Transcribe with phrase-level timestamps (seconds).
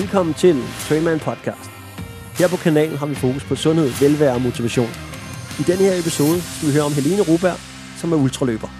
[0.00, 0.56] Velkommen til
[0.86, 1.70] Trainman Podcast.
[2.38, 4.90] Her på kanalen har vi fokus på sundhed, velvære og motivation.
[5.60, 7.58] I denne her episode skal vi høre om Helene Ruberg,
[8.00, 8.70] som er ultraløber.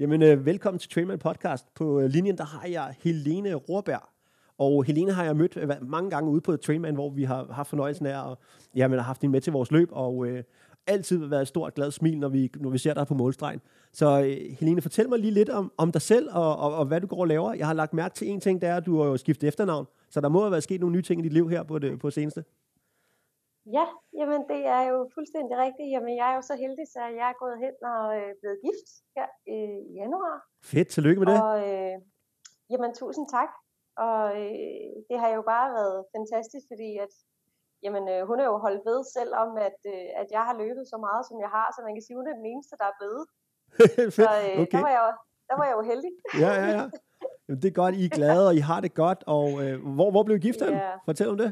[0.00, 1.64] Jamen, øh, velkommen til Trainman Podcast.
[1.78, 4.04] På øh, linjen, der har jeg Helene Ruberg.
[4.58, 7.68] Og Helene har jeg mødt øh, mange gange ude på Trainman, hvor vi har haft
[7.68, 8.36] fornøjelsen af at
[8.74, 10.42] jamen, have har haft hende med til vores løb, og øh,
[10.86, 13.60] altid været et stort glad smil, når vi, når vi ser dig på målstregen.
[14.00, 17.00] Så øh, Helene, fortæl mig lige lidt om, om dig selv, og, og, og hvad
[17.00, 17.50] du går og laver.
[17.60, 19.86] Jeg har lagt mærke til en ting, det er, at du har jo skiftet efternavn,
[20.10, 22.00] så der må have været sket nogle nye ting i dit liv her på det
[22.00, 22.44] på seneste.
[23.76, 23.86] Ja,
[24.18, 25.88] jamen det er jo fuldstændig rigtigt.
[25.94, 28.88] Jamen jeg er jo så heldig, så jeg er gået hen og øh, blevet gift
[29.16, 30.36] her øh, i januar.
[30.70, 31.36] Fedt, tillykke med det.
[31.48, 31.96] Og øh,
[32.72, 33.50] jamen tusind tak.
[34.06, 37.12] Og øh, det har jo bare været fantastisk, fordi at
[37.84, 40.84] jamen, øh, hun er jo holdt ved selv om, at, øh, at jeg har løbet
[40.92, 42.98] så meget, som jeg har, så man kan sige, hun er den eneste, der er
[43.00, 43.24] blevet.
[44.16, 44.78] så øh, okay.
[44.78, 45.10] der, var jeg, jo,
[45.48, 46.12] der var jeg jo heldig.
[46.44, 46.84] ja, ja, ja.
[47.44, 49.20] Jamen, det er godt, I er glade, og I har det godt.
[49.36, 50.96] Og øh, hvor, hvor blev I gift ja.
[51.08, 51.50] Fortæl om det.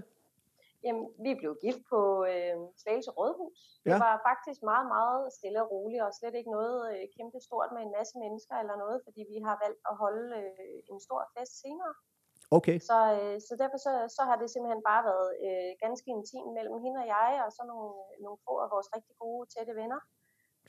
[0.84, 2.00] Jamen, vi blev gift på
[2.32, 3.58] øh, Slagelse Rådhus.
[3.86, 3.90] Ja.
[3.90, 7.70] Det var faktisk meget, meget stille og roligt, og slet ikke noget øh, kæmpe stort
[7.74, 11.20] med en masse mennesker eller noget, fordi vi har valgt at holde øh, en stor
[11.34, 11.92] fest senere.
[12.58, 12.78] Okay.
[12.90, 16.76] Så, øh, så derfor så, så har det simpelthen bare været øh, ganske intimt mellem
[16.84, 17.90] hende og jeg, og så nogle,
[18.24, 20.00] nogle få af vores rigtig gode, tætte venner.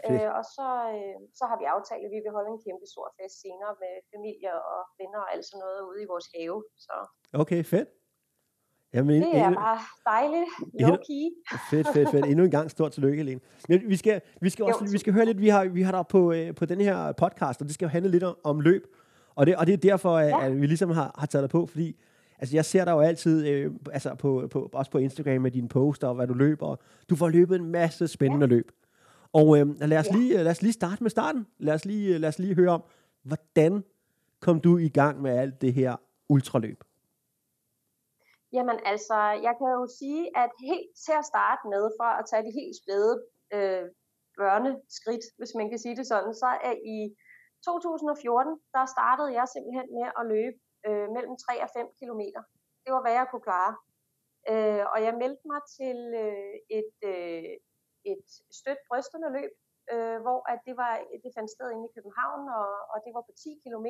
[0.07, 3.07] Øh, og så, øh, så har vi aftalt, at vi vil holde en kæmpe stor
[3.17, 6.59] fest senere med familie og venner og alt sådan noget ude i vores have.
[6.85, 6.95] Så.
[7.43, 7.89] Okay, fedt.
[8.93, 9.79] Jamen, det er endnu, bare
[10.13, 10.49] dejligt.
[10.79, 11.23] Low key.
[11.69, 12.25] Fedt, fedt, fedt.
[12.25, 13.41] Endnu en gang stort tillykke, Helene.
[13.69, 15.91] Men vi skal, vi skal også jo, vi skal høre lidt, vi har, vi har
[15.91, 18.59] der på, øh, på den her podcast, og det skal jo handle lidt om, om
[18.59, 18.83] løb.
[19.35, 20.45] Og det, og det er derfor, ja.
[20.45, 21.99] at vi ligesom har, har taget dig på, fordi
[22.39, 25.69] altså, jeg ser dig jo altid, øh, altså på, på, også på Instagram med dine
[25.69, 26.75] poster og hvad du løber.
[27.09, 28.49] Du får løbet en masse spændende ja.
[28.49, 28.71] løb.
[29.33, 30.15] Og øh, lad, os ja.
[30.17, 31.47] lige, lad os lige starte med starten.
[31.57, 32.83] Lad os lige, lad os lige høre om,
[33.23, 33.83] hvordan
[34.41, 35.95] kom du i gang med alt det her
[36.29, 36.79] ultraløb?
[38.55, 39.17] Jamen altså,
[39.47, 42.75] jeg kan jo sige, at helt til at starte med, for at tage de helt
[42.81, 43.13] spæde
[43.55, 43.85] øh,
[44.39, 46.97] børneskridt, hvis man kan sige det sådan, så er i
[47.65, 52.21] 2014, der startede jeg simpelthen med at løbe øh, mellem 3 og 5 km.
[52.83, 53.73] Det var, hvad jeg kunne klare.
[54.51, 57.53] Øh, og jeg meldte mig til øh, et, øh,
[58.11, 58.25] et
[58.59, 59.53] stødt brystende løb,
[59.93, 60.93] øh, hvor at det, var,
[61.23, 63.87] det fandt sted inde i København, og, og det var på 10 km.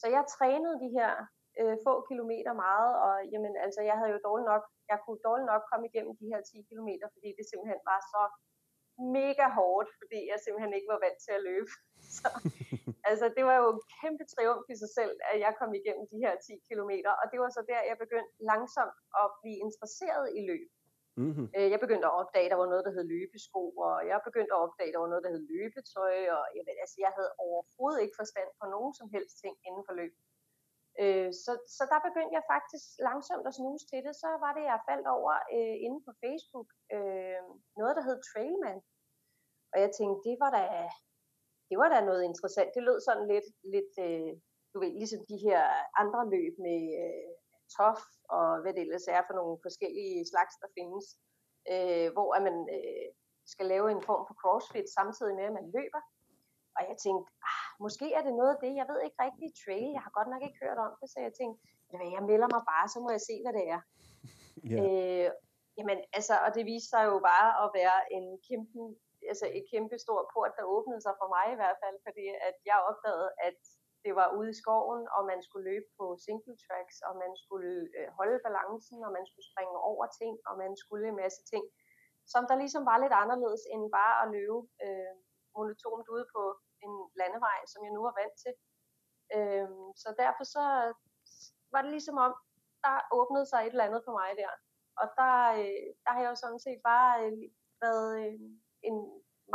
[0.00, 1.12] Så jeg trænede de her
[1.60, 5.50] øh, få kilometer meget, og jamen, altså, jeg havde jo dårligt nok, jeg kunne dårligt
[5.52, 8.22] nok komme igennem de her 10 km, fordi det simpelthen var så
[9.18, 11.72] mega hårdt, fordi jeg simpelthen ikke var vant til at løbe.
[12.16, 12.28] Så,
[13.10, 16.18] altså, det var jo en kæmpe triumf i sig selv, at jeg kom igennem de
[16.24, 20.40] her 10 km, og det var så der, jeg begyndte langsomt at blive interesseret i
[20.50, 20.68] løb.
[21.24, 21.46] Mm-hmm.
[21.56, 24.54] Øh, jeg begyndte at opdage, at der var noget, der hed løbesko, og jeg begyndte
[24.54, 27.32] at opdage, at der var noget, der hed løbetøj, og jeg, ved, altså, jeg havde
[27.46, 30.14] overhovedet ikke forstand på nogen som helst ting inden for løb.
[31.02, 34.14] Øh, så, så der begyndte jeg faktisk langsomt at snuse til det.
[34.22, 37.42] Så var det, jeg faldt over øh, inde på Facebook, øh,
[37.80, 38.80] noget, der hed Trailman.
[39.72, 40.64] Og jeg tænkte, det var da,
[41.70, 42.70] det var da noget interessant.
[42.76, 44.32] Det lød sådan lidt, lidt øh,
[44.72, 45.62] du ved, ligesom de her
[46.02, 47.32] andre løb med øh,
[47.76, 48.00] tof
[48.36, 51.06] og hvad det ellers er for nogle forskellige slags, der findes.
[51.72, 53.08] Øh, hvor at man øh,
[53.52, 56.02] skal lave en form for crossfit samtidig med, at man løber.
[56.76, 59.88] Og jeg tænkte, ah, måske er det noget af det, jeg ved ikke rigtig trail,
[59.96, 61.58] jeg har godt nok ikke hørt om det, så jeg tænkte,
[62.16, 63.82] jeg melder mig bare, så må jeg se, hvad det er.
[64.72, 64.82] Yeah.
[64.82, 65.30] Øh,
[65.78, 68.80] jamen, altså, og det viste sig jo bare at være en kæmpe,
[69.30, 72.56] altså et kæmpe stor port, der åbnede sig for mig i hvert fald, fordi at
[72.70, 73.60] jeg opdagede, at
[74.06, 77.74] det var ude i skoven, og man skulle løbe på single tracks, og man skulle
[77.96, 81.64] øh, holde balancen, og man skulle springe over ting, og man skulle en masse ting,
[82.32, 85.14] som der ligesom var lidt anderledes end bare at løbe øh,
[85.54, 86.42] monotont ude på
[86.84, 88.54] en landevej, som jeg nu er vant til.
[89.36, 89.68] Øh,
[90.02, 90.64] så derfor så
[91.72, 92.32] var det ligesom om,
[92.84, 94.52] der åbnede sig et eller andet for mig der.
[95.00, 97.42] Og der, øh, der har jeg jo sådan set bare øh,
[97.84, 98.40] været øh,
[98.88, 98.96] en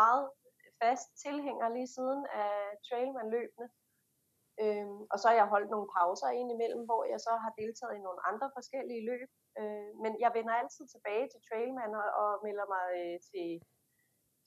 [0.02, 0.24] meget
[0.82, 2.54] fast tilhænger lige siden af
[2.88, 3.68] trailman-løbene.
[4.64, 8.06] Øhm, og så har jeg holdt nogle pauser indimellem, hvor jeg så har deltaget i
[8.08, 9.30] nogle andre forskellige løb.
[9.60, 13.48] Øh, men jeg vender altid tilbage til trailman og, og melder mig øh, til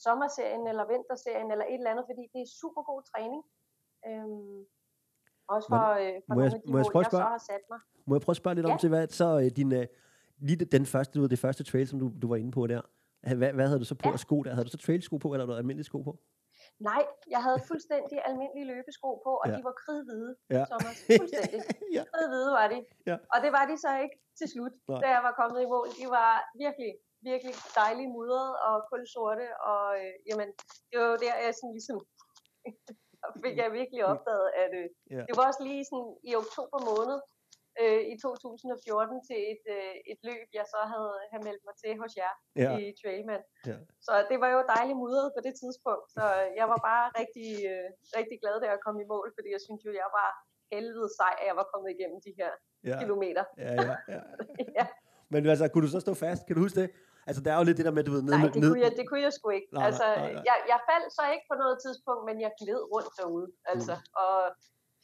[0.06, 3.42] sommerserien eller vinterserien eller et eller andet, fordi det er super god træning.
[4.08, 4.60] Øhm,
[5.54, 7.32] også for, øh, for må nogle jeg, af de må mål, jeg, spørge, jeg så
[7.36, 7.80] har sat mig.
[8.08, 8.72] Må jeg prøve at spørge lidt ja.
[8.72, 9.86] om til, hvad så øh, din, øh,
[10.46, 12.82] lige den første, du, det første trail, som du, du var inde på der,
[13.40, 14.12] hvad, hvad havde du så på ja.
[14.12, 14.50] af sko der?
[14.54, 16.18] Havde du så trailsko på, eller noget almindelige sko på?
[16.80, 17.02] Nej,
[17.34, 19.56] jeg havde fuldstændig almindelige løbesko på, og ja.
[19.56, 20.64] de var kridhvide, ja.
[20.70, 20.96] Thomas.
[21.20, 21.60] Fuldstændig.
[21.96, 22.02] ja.
[22.12, 22.78] Kridhvide var de.
[23.10, 23.16] Ja.
[23.32, 25.00] Og det var de så ikke til slut, Nej.
[25.02, 25.88] da jeg var kommet i mål.
[26.00, 26.32] De var
[26.64, 26.92] virkelig
[27.30, 30.48] virkelig dejlige mudret og kulsorte, og øh, jamen,
[30.88, 31.98] det var jo der, jeg sådan ligesom
[33.44, 35.24] fik jeg virkelig opdaget, at øh, yeah.
[35.28, 37.18] det var også lige sådan i oktober måned
[37.82, 41.92] øh, i 2014 til et, øh, et løb, jeg så havde, havde meldt mig til
[42.02, 42.32] hos jer
[42.62, 42.74] yeah.
[42.80, 43.42] i Trailman.
[43.68, 43.80] Yeah.
[44.06, 46.24] Så det var jo dejligt mudret på det tidspunkt, så
[46.60, 47.88] jeg var bare rigtig, øh,
[48.18, 50.28] rigtig glad, da jeg kom i mål, fordi jeg synes jo, jeg var
[50.72, 52.52] helvede sej, at jeg var kommet igennem de her
[52.90, 52.96] ja.
[53.02, 53.44] kilometer.
[53.64, 54.20] Ja, ja, ja.
[54.78, 54.86] ja.
[55.32, 56.40] Men altså, kunne du så stå fast?
[56.46, 56.90] Kan du huske det?
[57.28, 58.70] Altså, der er jo lidt det der med, du ved, ned, nej, det, ned...
[58.70, 59.68] Kunne jeg, det kunne jeg sgu ikke.
[59.72, 60.42] Nej, altså, nej, nej.
[60.48, 63.48] Jeg, jeg faldt så ikke på noget tidspunkt, men jeg gled rundt derude.
[63.72, 64.22] Altså, mm.
[64.22, 64.36] og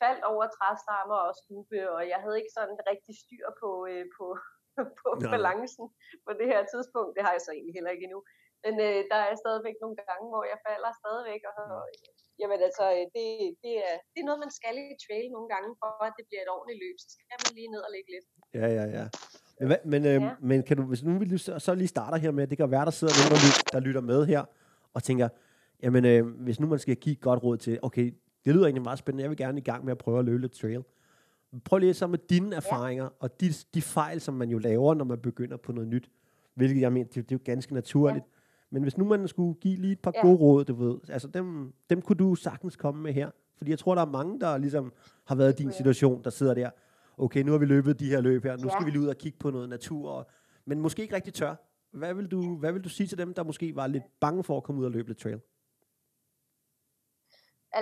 [0.03, 4.27] faldt over træstammer og stube, og jeg havde ikke sådan rigtig styr på, øh, på,
[5.01, 5.87] på balancen
[6.27, 7.13] på det her tidspunkt.
[7.17, 8.21] Det har jeg så egentlig heller ikke endnu.
[8.65, 11.63] Men øh, der er stadigvæk nogle gange, hvor jeg falder stadigvæk, og
[12.41, 13.27] jamen altså, øh, det,
[13.65, 16.43] det, er, det er noget, man skal i trail nogle gange, for at det bliver
[16.45, 16.97] et ordentligt løb.
[17.03, 18.27] Så skal man lige ned og lægge lidt.
[18.59, 19.05] Ja, ja, ja.
[19.71, 20.31] Men, men, øh, ja.
[20.51, 22.97] men kan du, hvis nu du så, lige starter her med, det kan være, der
[22.99, 24.43] sidder nogen, der, lytter, der lytter med her,
[24.97, 25.29] og tænker,
[25.83, 28.07] jamen øh, hvis nu man skal give godt råd til, okay,
[28.45, 30.41] det lyder egentlig meget spændende, jeg vil gerne i gang med at prøve at løbe
[30.41, 30.85] lidt trail.
[31.65, 33.11] Prøv lige så med dine erfaringer, ja.
[33.21, 36.11] og de, de fejl, som man jo laver, når man begynder på noget nyt,
[36.55, 38.25] hvilket jeg mener, det, det er jo ganske naturligt.
[38.25, 38.41] Ja.
[38.71, 40.23] Men hvis nu man skulle give lige et par ja.
[40.23, 43.31] gode råd, du ved, altså dem, dem kunne du sagtens komme med her.
[43.57, 44.93] Fordi jeg tror, der er mange, der ligesom
[45.25, 46.71] har været i din situation, der sidder der,
[47.19, 48.69] okay, nu har vi løbet de her løb her, nu ja.
[48.69, 50.29] skal vi lige ud og kigge på noget natur,
[50.65, 51.55] men måske ikke rigtig tør.
[51.93, 54.57] Hvad vil, du, hvad vil du sige til dem, der måske var lidt bange for
[54.57, 55.41] at komme ud og løbe lidt trail?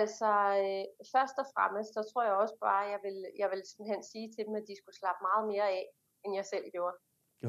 [0.01, 0.29] Altså,
[0.63, 4.27] øh, først og fremmest, så tror jeg også bare, jeg vil, jeg vil simpelthen sige
[4.35, 5.85] til dem, at de skulle slappe meget mere af,
[6.23, 6.95] end jeg selv gjorde.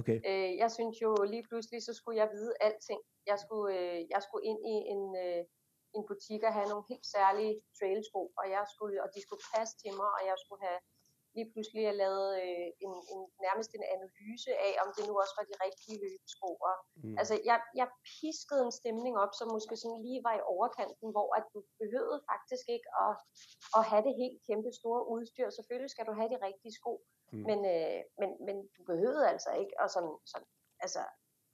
[0.01, 0.19] Okay.
[0.29, 3.01] Øh, jeg synes jo lige pludselig, så skulle jeg vide alting.
[3.31, 5.43] Jeg skulle, øh, jeg skulle ind i en, øh,
[5.97, 9.75] en butik og have nogle helt særlige trailsko, og, jeg skulle, og de skulle passe
[9.83, 10.81] til mig, og jeg skulle have
[11.37, 15.35] lige pludselig have lavet øh, en, en, nærmest en analyse af, om det nu også
[15.39, 16.51] var de rigtige løbesko.
[17.05, 17.17] Mm.
[17.21, 21.29] Altså, jeg, jeg piskede en stemning op, som måske sådan lige var i overkanten, hvor
[21.39, 23.15] at du behøvede faktisk ikke at,
[23.79, 25.49] at have det helt kæmpe store udstyr.
[25.51, 26.93] Selvfølgelig skal du have de rigtige sko,
[27.33, 27.45] mm.
[27.49, 30.49] men, øh, men, men du behøvede altså ikke at sådan, sådan,
[30.85, 31.03] altså,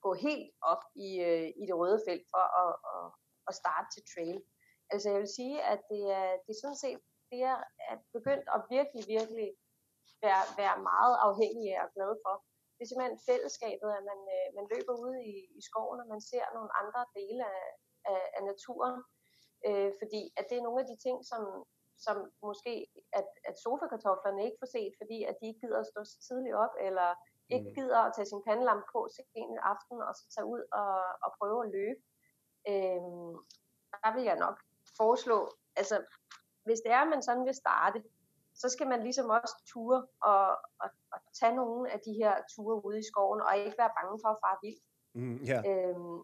[0.04, 3.04] gå helt op i, øh, i det røde felt for at, at,
[3.48, 4.38] at starte til trail.
[4.92, 7.00] Altså jeg vil sige, at det er, det er sådan set
[7.30, 7.58] det er
[7.92, 9.48] at begyndt at virkelig, virkelig
[10.28, 12.34] være, være meget afhængig af og glad for.
[12.74, 16.22] Det er simpelthen fællesskabet, at man, øh, man løber ude i, i skoven, og man
[16.30, 17.66] ser nogle andre dele af,
[18.12, 18.98] af, af naturen.
[19.66, 21.42] Øh, fordi at det er nogle af de ting, som,
[22.06, 22.16] som
[22.48, 22.74] måske
[23.18, 26.56] at, at sofakartoflerne ikke får set, fordi at de ikke gider at stå så tidligt
[26.64, 27.08] op, eller
[27.54, 27.74] ikke mm.
[27.78, 30.92] gider at tage sin pandelampe på sent aften, og så tage ud og,
[31.24, 32.00] og prøve at løbe.
[32.70, 33.32] Øh,
[34.04, 34.56] der vil jeg nok
[35.00, 35.38] foreslå,
[35.80, 35.96] altså
[36.66, 37.98] hvis det er, at man sådan vil starte,
[38.60, 40.00] så skal man ligesom også ture
[40.30, 40.46] og,
[40.82, 44.16] og, og tage nogle af de her ture ude i skoven, og ikke være bange
[44.22, 44.82] for at fare vildt.
[45.18, 45.62] Mm, yeah.
[45.70, 46.18] øhm,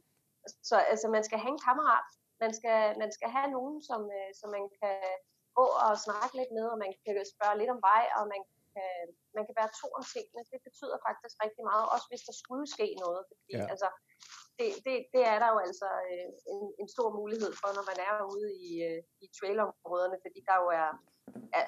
[0.68, 2.08] så altså, man skal have en kammerat.
[2.42, 4.98] Man skal, man skal have nogen, som, øh, som man kan
[5.58, 8.42] gå og snakke lidt med, og man kan spørge lidt om vej, og man
[8.74, 8.92] kan,
[9.36, 10.42] man kan være to om tingene.
[10.52, 13.22] Det betyder faktisk rigtig meget, også hvis der skulle ske noget.
[13.30, 13.72] Fordi, yeah.
[13.72, 13.88] altså,
[14.58, 17.98] det, det, det er der jo altså øh, en, en stor mulighed for, når man
[18.08, 20.90] er ude i, øh, i trailområderne, fordi der jo er,
[21.58, 21.66] er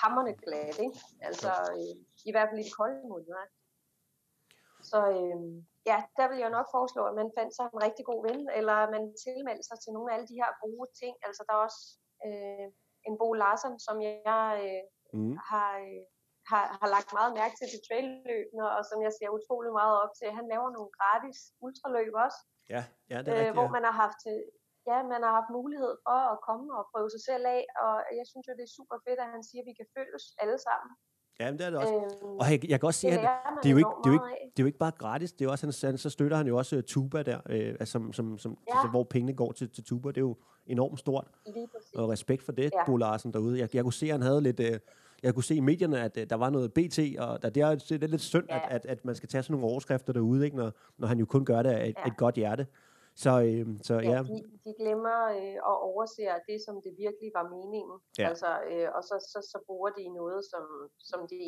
[0.00, 0.98] hammerne glat, ikke?
[1.28, 1.94] Altså, øh,
[2.28, 3.44] i hvert fald i de kolde måneder.
[4.90, 5.38] Så øh,
[5.90, 8.76] ja, der vil jeg nok foreslå, at man fandt sig en rigtig god ven, eller
[8.94, 11.14] man tilmeldte sig til nogle af alle de her gode ting.
[11.26, 11.82] Altså, der er også
[12.26, 12.66] øh,
[13.08, 14.82] en Bo Larsen, som jeg øh,
[15.18, 15.36] mm.
[15.50, 16.04] har, øh,
[16.50, 20.12] har, har lagt meget mærke til til trailløbene, og som jeg ser utrolig meget op
[20.18, 20.28] til.
[20.38, 22.40] Han laver nogle gratis ultraløb også.
[22.74, 24.20] Ja, ja det er øh, rigtigt, Hvor man har haft
[24.90, 28.26] ja, man har haft mulighed for at komme og prøve sig selv af, og jeg
[28.30, 30.90] synes jo, det er super fedt, at han siger, at vi kan følges alle sammen.
[31.40, 31.94] Ja, det er det også.
[31.94, 33.20] Øhm, og jeg, jeg kan også sige, at
[33.62, 35.42] det er, jo ikke, det, er jo ikke, det er jo ikke bare gratis, det
[35.44, 38.38] er også, han, så støtter han jo også uh, Tuba der, øh, altså, som, som,
[38.38, 38.74] som, ja.
[38.74, 40.08] altså, hvor pengene går til, til Tuba.
[40.08, 40.36] Det er jo
[40.66, 41.26] enormt stort.
[41.94, 42.84] Og respekt for det, ja.
[42.86, 43.58] Bo Larsen derude.
[43.58, 44.60] Jeg, jeg kunne se, at han havde lidt...
[44.60, 44.78] Øh,
[45.22, 47.74] jeg kunne se i medierne, at øh, der var noget BT, og der, det, er,
[47.74, 48.56] det er lidt synd, ja.
[48.56, 51.26] at, at, at man skal tage sådan nogle overskrifter derude, ikke, når, når han jo
[51.26, 52.06] kun gør det af et, ja.
[52.06, 52.66] et godt hjerte.
[53.24, 54.10] Så, øh, så ja.
[54.10, 54.20] ja.
[54.32, 57.96] De, de glemmer øh, og overser det, som det virkelig var meningen.
[58.18, 58.28] Ja.
[58.30, 60.64] Altså, øh, og så, så, så bruger de noget, som,
[61.10, 61.42] som de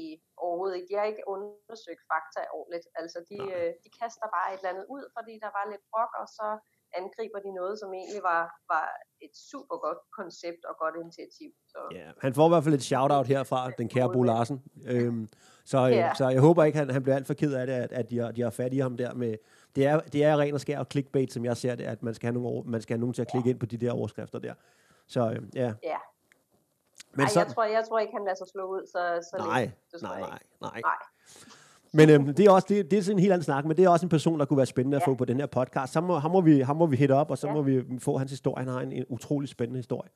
[0.44, 0.88] overhovedet ikke...
[0.90, 2.86] De har ikke undersøgt fakta ordentligt.
[3.00, 6.12] Altså, de, øh, de kaster bare et eller andet ud, fordi der var lidt brok,
[6.22, 6.46] og så
[6.94, 8.86] angriber de noget, som egentlig var, var
[9.20, 11.50] et super godt koncept og godt initiativ.
[11.68, 11.78] Så.
[11.92, 14.62] Ja, han får i hvert fald et shout-out herfra, den kære Bo Larsen.
[14.86, 15.28] Øhm,
[15.64, 17.92] så, øh, så jeg håber ikke, han, han bliver alt for ked af det, at,
[17.92, 19.36] at de, har, de har fat i ham der med,
[19.76, 22.14] det er, det er ren og skær og clickbait, som jeg ser det, at man
[22.14, 23.52] skal have, nogle, man skal have nogen til at klikke ja.
[23.52, 24.54] ind på de der overskrifter der.
[25.06, 25.72] Så øh, ja.
[25.82, 25.98] Ja.
[27.12, 28.86] Men Ej, sådan, jeg, tror, jeg tror ikke, han lader sig slå ud.
[28.86, 29.60] Så, så nej,
[29.92, 30.94] lidt, nej, nej, nej, nej.
[31.92, 33.84] Men øhm, det er også det, det er sådan en helt anden snak, men det
[33.84, 35.00] er også en person, der kunne være spændende ja.
[35.00, 35.92] at få på den her podcast.
[35.92, 37.54] Så må, ham, må vi, ham må vi hit op, og så ja.
[37.54, 38.64] må vi få hans historie.
[38.64, 40.10] Han har en, en utrolig spændende historie.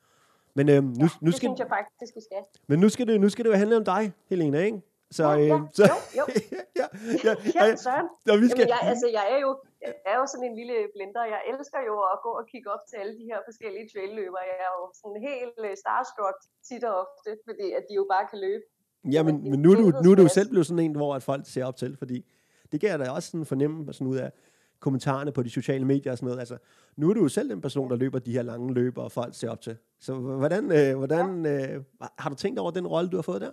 [0.55, 2.43] Men, øhm, nu, ja, nu det skal, synes jeg faktisk, vi skal.
[2.67, 4.81] Men nu skal det, nu skal det jo handle om dig, Helena, ikke?
[5.11, 6.25] Så, ja, ja, øh, så, jo, jo.
[6.81, 6.87] ja,
[7.27, 8.07] ja, ja, Søren.
[8.27, 9.51] Ja, vi skal, Jamen, jeg, altså, jeg er jo
[9.87, 11.25] jeg er jo sådan en lille blender.
[11.35, 14.45] Jeg elsker jo at gå og kigge op til alle de her forskellige trailløbere.
[14.53, 16.39] Jeg er jo sådan helt øh, starstruck
[16.69, 18.65] tit og ofte, fordi at de jo bare kan løbe.
[19.05, 21.23] Ja, men, men nu, er du, nu er du selv blevet sådan en, hvor at
[21.23, 22.27] folk ser op til, fordi
[22.73, 24.33] det kan jeg da også sådan fornemme sådan ud af
[24.81, 26.41] kommentarerne på de sociale medier og sådan noget.
[26.41, 26.59] Altså,
[26.97, 29.35] nu er du jo selv den person, der løber de her lange løb, og folk
[29.35, 29.77] ser op til.
[30.01, 31.85] Så hvordan, øh, hvordan øh,
[32.23, 33.53] har du tænkt over den rolle, du har fået der?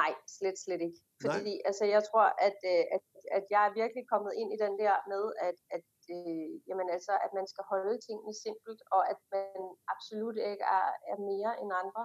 [0.00, 0.98] Nej, slet, slet ikke.
[1.24, 1.68] Fordi Nej.
[1.68, 3.04] altså, jeg tror, at, øh, at,
[3.38, 7.12] at jeg er virkelig kommet ind i den der med, at, at, øh, jamen, altså,
[7.24, 9.60] at man skal holde tingene simpelt, og at man
[9.94, 12.02] absolut ikke er, er mere end andre.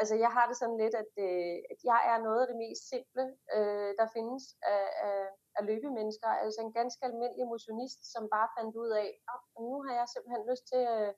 [0.00, 2.82] Altså, jeg har det sådan lidt, at, øh, at jeg er noget af det mest
[2.92, 3.24] simple,
[3.56, 4.44] øh, der findes
[4.74, 5.20] af, af,
[5.56, 6.30] af løbemennesker.
[6.44, 10.06] Altså en ganske almindelig motionist, som bare fandt ud af, at oh, nu har jeg
[10.08, 11.12] simpelthen lyst til øh,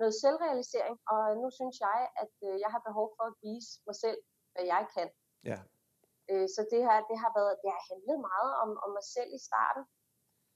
[0.00, 3.96] noget selvrealisering, og nu synes jeg, at øh, jeg har behov for at vise mig
[4.04, 4.20] selv,
[4.52, 5.08] hvad jeg kan.
[5.50, 5.58] Ja.
[6.30, 9.30] Øh, så det her, det har været, det har handlet meget om, om mig selv
[9.38, 9.84] i starten.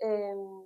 [0.06, 0.60] Øhm,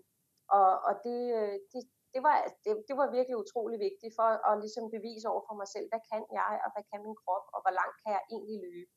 [0.58, 1.82] og og det, øh, det,
[2.14, 5.68] det, var, det, det var virkelig utrolig vigtigt for at ligesom bevise over for mig
[5.74, 8.58] selv, hvad kan jeg, og hvad kan min krop, og hvor langt kan jeg egentlig
[8.68, 8.92] løbe.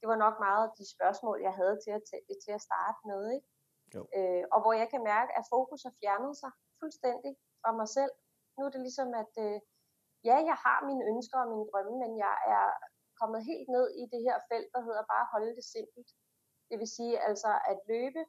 [0.00, 2.02] Det var nok meget de spørgsmål, jeg havde til at,
[2.44, 3.22] til at starte med.
[3.36, 3.48] Ikke?
[3.94, 4.00] Jo.
[4.16, 7.32] Øh, og hvor jeg kan mærke, at fokus har fjernet sig fuldstændig
[7.62, 8.12] fra mig selv.
[8.56, 9.58] Nu er det ligesom, at øh,
[10.28, 12.66] ja, jeg har mine ønsker og mine drømme, men jeg er
[13.20, 16.10] kommet helt ned i det her felt, der hedder bare holde det simpelt.
[16.68, 18.22] Det vil sige altså at løbe,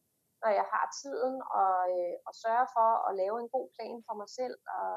[0.43, 4.15] når jeg har tiden, og, øh, og sørge for at lave en god plan for
[4.21, 4.91] mig selv, og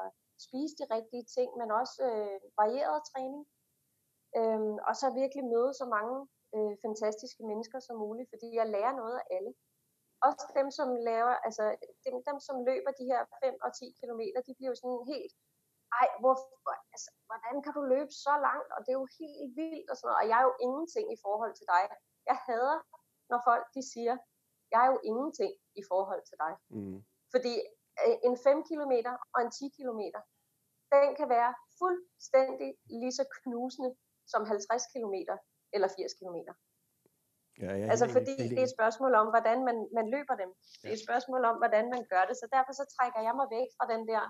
[0.45, 3.43] spise de rigtige ting, men også øh, varieret træning.
[4.37, 6.15] Øhm, og så virkelig møde så mange
[6.55, 9.51] øh, fantastiske mennesker som muligt, fordi jeg lærer noget af alle.
[10.27, 11.63] Også dem, som laver, altså
[12.05, 15.33] dem, dem som løber de her 5 og 10 km, de bliver jo sådan helt
[16.01, 16.35] ej, hvor,
[16.95, 20.07] altså, hvordan kan du løbe så langt, og det er jo helt vildt, og sådan
[20.07, 21.83] noget, og jeg er jo ingenting i forhold til dig.
[22.29, 22.79] Jeg hader,
[23.31, 24.15] når folk de siger,
[24.73, 25.51] jeg er jo ingenting
[25.81, 26.53] i forhold til dig.
[26.77, 26.97] Mm.
[27.33, 27.53] Fordi
[28.03, 28.93] øh, en 5 km
[29.33, 30.01] og en 10 km,
[30.93, 32.69] den kan være fuldstændig
[33.01, 33.91] lige så knusende
[34.31, 35.15] som 50 km
[35.75, 36.37] eller 80 km.
[37.63, 40.49] Ja, ja, altså fordi det er et spørgsmål om, hvordan man, man løber dem.
[40.81, 42.35] Det er et spørgsmål om, hvordan man gør det.
[42.41, 44.23] Så derfor så trækker jeg mig væk fra den der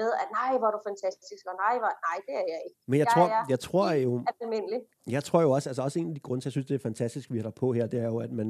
[0.00, 2.78] med, at nej, hvor er du fantastisk, og nej, hvor, nej, det er jeg ikke.
[2.90, 4.12] Men jeg, jeg tror, er jeg tror jo,
[4.42, 4.80] almindelig.
[5.16, 6.88] Jeg tror jo også, altså også en af de grunde til, jeg synes, det er
[6.90, 8.48] fantastisk, vi har der på her, det er jo, at man,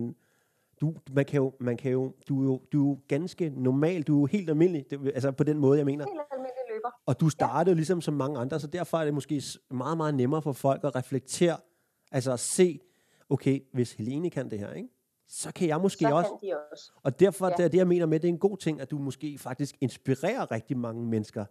[0.82, 4.02] du, man kan jo, man kan jo, du er jo, du er jo ganske normal,
[4.02, 6.04] du er jo helt almindelig, det, altså på den måde, jeg mener.
[6.04, 6.90] Helt almindelig løber.
[7.06, 7.76] Og du startede ja.
[7.76, 10.96] ligesom som mange andre, så derfor er det måske meget, meget nemmere for folk at
[10.96, 11.56] reflektere,
[12.12, 12.80] altså at se,
[13.30, 14.88] okay, hvis Helene kan det her, ikke?
[15.28, 16.30] så kan jeg måske så også.
[16.30, 16.92] Kan de også.
[17.02, 17.54] Og derfor ja.
[17.56, 19.74] det er det, jeg mener med, det er en god ting, at du måske faktisk
[19.80, 21.44] inspirerer rigtig mange mennesker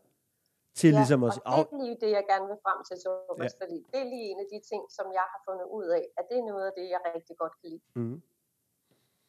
[0.79, 1.31] til ja, ligesom at...
[1.45, 3.65] og det er lige det, jeg gerne vil frem til, Thomas, ja.
[3.65, 6.23] fordi det er lige en af de ting, som jeg har fundet ud af, at
[6.29, 7.81] det er noget af det, jeg rigtig godt kan lide.
[8.00, 8.17] Mm.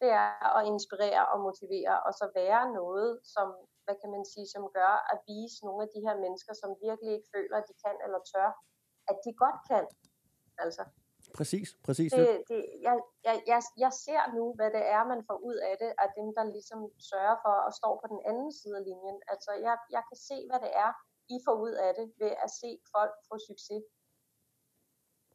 [0.02, 3.48] Det er at inspirere og motivere, og så være noget, som,
[3.84, 7.12] hvad kan man sige, som gør at vise nogle af de her mennesker, som virkelig
[7.16, 8.50] ikke føler, at de kan eller tør,
[9.10, 9.84] at de godt kan.
[10.64, 10.82] Altså,
[11.38, 12.12] Præcis, præcis.
[12.12, 15.74] Det, det, jeg, jeg, jeg, jeg ser nu, hvad det er, man får ud af
[15.82, 16.80] det, af dem, der ligesom
[17.10, 19.18] sørger for at stå på den anden side af linjen.
[19.32, 20.90] Altså, jeg, jeg kan se, hvad det er,
[21.34, 23.82] I får ud af det, ved at se folk få succes.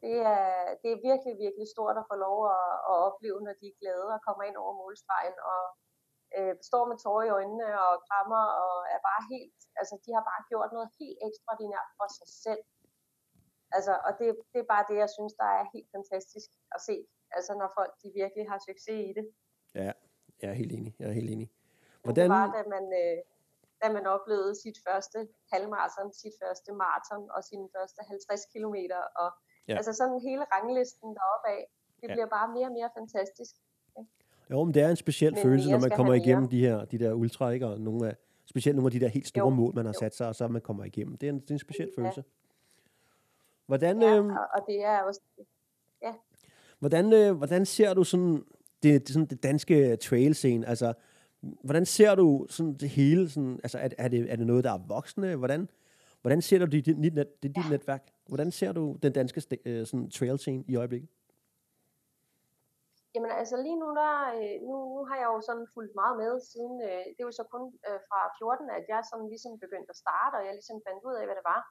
[0.03, 0.47] Det er,
[0.81, 4.07] det er virkelig, virkelig stort at få lov at, at opleve, når de er glade
[4.15, 5.61] og kommer ind over målstregen og
[6.37, 10.23] øh, står med tårer i øjnene og krammer og er bare helt, altså de har
[10.31, 12.63] bare gjort noget helt ekstraordinært for sig selv
[13.75, 16.95] Altså, og det, det er bare det, jeg synes, der er helt fantastisk at se.
[17.37, 19.25] Altså, når folk de virkelig har succes i det.
[19.81, 19.91] Ja,
[20.41, 20.91] jeg er helt enig.
[20.99, 21.47] Jeg er helt enig.
[22.03, 22.29] Hvordan...
[22.29, 23.17] Det var, da man, øh,
[23.81, 25.19] da man oplevede sit første
[25.53, 29.01] halvmarathon, sit første maraton og sine første 50 kilometer.
[29.21, 29.29] Og,
[29.67, 29.75] ja.
[29.75, 31.61] Altså sådan hele ranglisten deroppe af,
[32.01, 32.13] det ja.
[32.13, 33.55] bliver bare mere og mere fantastisk.
[33.95, 34.07] Okay?
[34.51, 36.97] Jo, men det er en speciel men følelse, når man kommer igennem de her de
[36.97, 37.67] der ultra, ikke?
[37.67, 39.55] og nogle af, specielt nogle af de der helt store jo.
[39.55, 39.99] mål, man har jo.
[39.99, 41.17] sat sig, og så man kommer igennem.
[41.17, 42.01] Det er en, det er en speciel ja.
[42.01, 42.23] følelse.
[43.65, 45.21] Hvordan, ja, øh, og det er også...
[46.01, 46.13] Ja.
[46.79, 48.43] Hvordan, øh, hvordan ser du sådan
[48.83, 50.67] det, det, sådan det danske trail-scene?
[50.67, 50.93] Altså,
[51.63, 53.29] hvordan ser du sådan det hele?
[53.29, 55.35] Sådan, altså, er, er, det, er det noget, der er voksne?
[55.35, 55.69] Hvordan,
[56.21, 57.69] hvordan ser du dit, dit, net, det, dit ja.
[57.69, 58.03] netværk?
[58.31, 61.09] Hvordan ser du den danske øh, sådan, trail-scene i øjeblikket?
[63.13, 66.31] Jamen altså lige nu, der, øh, nu, nu har jeg jo sådan fulgt meget med
[66.51, 69.93] siden, øh, det er jo så kun øh, fra 14, at jeg sådan ligesom begyndte
[69.93, 71.61] at starte, og jeg ligesom fandt ud af, hvad det var.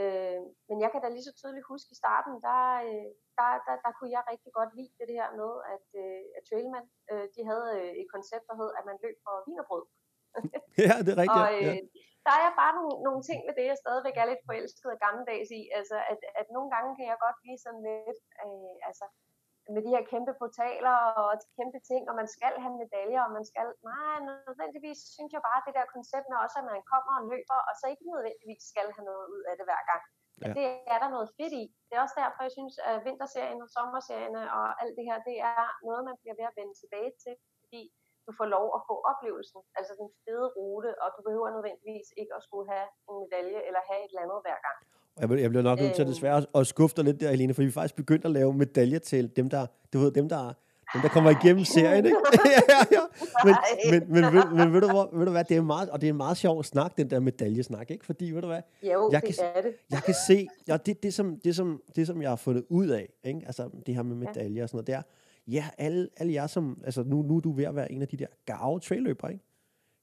[0.00, 3.74] Øh, men jeg kan da lige så tydeligt huske i starten, der, øh, der, der,
[3.84, 7.40] der kunne jeg rigtig godt lide det her med, at, øh, at Trailman, øh, de
[7.50, 9.84] havde øh, et koncept, der hed, at man løb for vinerbrød.
[10.86, 11.46] ja, det er rigtigt.
[11.46, 11.74] og, øh, ja.
[12.28, 15.50] Der er bare nogle, nogle ting ved det, jeg stadigvæk er lidt forelsket og gammeldags
[15.60, 15.62] i.
[15.78, 19.06] Altså, at, at nogle gange kan jeg godt blive sådan lidt, øh, altså,
[19.74, 23.44] med de her kæmpe portaler og kæmpe ting, og man skal have medaljer, og man
[23.50, 27.12] skal, nej, nødvendigvis synes jeg bare, at det der koncept med også, at man kommer
[27.20, 30.02] og løber, og så ikke nødvendigvis skal have noget ud af det hver gang.
[30.44, 30.50] Ja.
[30.58, 31.64] Det er der noget fedt i.
[31.86, 35.36] Det er også derfor, jeg synes, at vinterserien og sommerserierne og alt det her, det
[35.52, 37.82] er noget, man bliver ved at vende tilbage til, fordi
[38.28, 42.32] du får lov at få oplevelsen, altså den fede rute, og du behøver nødvendigvis ikke
[42.38, 44.78] at skulle have en medalje eller have et eller andet hver gang.
[45.20, 47.70] Jeg, jeg bliver nok nødt til desværre at skuffe dig lidt der, Helene, for vi
[47.78, 50.42] faktisk begyndt at lave medaljer til dem, der, du ved, dem, der
[50.94, 52.18] dem, der kommer igennem serien, ikke?
[52.44, 53.04] ja, ja, ja.
[53.44, 53.54] Men,
[53.90, 56.06] men, men, men, men ved, du, hvor, ved du hvad, det er meget, og det
[56.06, 58.06] er en meget sjov snak, den der medaljesnak, ikke?
[58.06, 58.62] Fordi, ved du hvad?
[58.82, 59.74] Jo, jeg det kan, er det.
[59.90, 62.88] Jeg kan se, ja, det, det, som, det, som, det, som jeg har fundet ud
[62.88, 63.40] af, ikke?
[63.46, 65.02] Altså, det her med medaljer og sådan noget, det er,
[65.48, 68.08] ja, alle, alle jer som, altså nu, nu er du ved at være en af
[68.08, 69.44] de der gave trailløbere, ikke?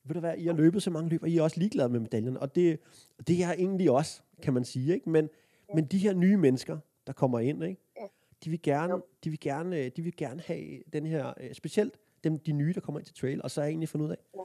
[0.04, 2.00] Ved du hvad, I har løbet så mange løb, og I er også ligeglade med
[2.00, 2.80] medaljerne, og det,
[3.28, 5.10] det er egentlig også, kan man sige, ikke?
[5.10, 5.30] Men,
[5.70, 5.76] ja.
[5.76, 7.82] men de her nye mennesker, der kommer ind, ikke?
[8.02, 8.06] Ja.
[8.44, 12.40] De vil gerne, de vil gerne, de vil gerne have den her, øh, specielt dem,
[12.40, 14.18] de nye, der kommer ind til trail, og så har jeg egentlig fundet ud af,
[14.36, 14.42] ja.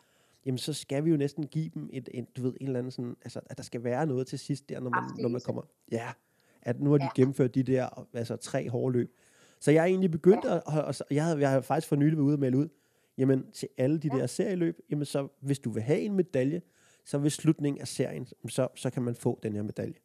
[0.47, 2.91] jamen så skal vi jo næsten give dem et, et, du ved, en eller anden
[2.91, 5.63] sådan, altså at der skal være noget til sidst der, når man, når man kommer,
[5.93, 6.09] ja,
[6.63, 7.11] at nu har de ja.
[7.15, 9.15] gennemført de der, altså tre hårde løb,
[9.61, 12.27] så jeg er egentlig begyndt at, og jeg havde, jeg havde faktisk for nylig været
[12.27, 12.69] ude og melde ud,
[13.19, 16.63] jamen til alle de der serieløb, jamen så hvis du vil have en medalje,
[17.05, 19.99] så ved slutningen af serien, så, så kan man få den her medalje.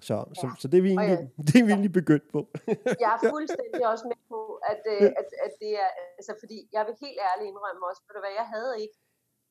[0.00, 0.34] Så, ja.
[0.40, 1.42] så, så det, er vi egentlig, ja.
[1.48, 2.40] det er vi egentlig begyndt på.
[3.04, 4.40] jeg er fuldstændig også med på,
[4.72, 8.12] at, øh, at, at det er, altså fordi jeg vil helt ærligt indrømme også, for
[8.22, 8.96] hvad, jeg havde ikke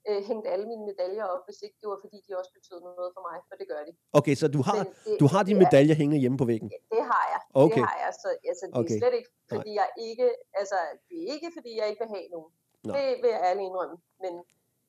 [0.10, 3.10] øh, hængt alle mine medaljer op, hvis ikke det var fordi, de også betød noget
[3.16, 3.92] for mig, for det gør de.
[4.20, 6.70] Okay, så du har, det, du har de medaljer hængende hjemme på væggen?
[6.96, 7.42] Det har jeg.
[7.64, 7.82] Okay.
[7.82, 8.96] Det har jeg, så altså, det okay.
[8.96, 9.80] er slet ikke, fordi Nej.
[9.80, 10.28] jeg ikke,
[10.60, 12.52] altså, det er ikke fordi, jeg ikke vil have nogen.
[12.88, 12.94] Nej.
[12.96, 13.98] Det vil jeg ærligt indrømme.
[14.24, 14.34] Men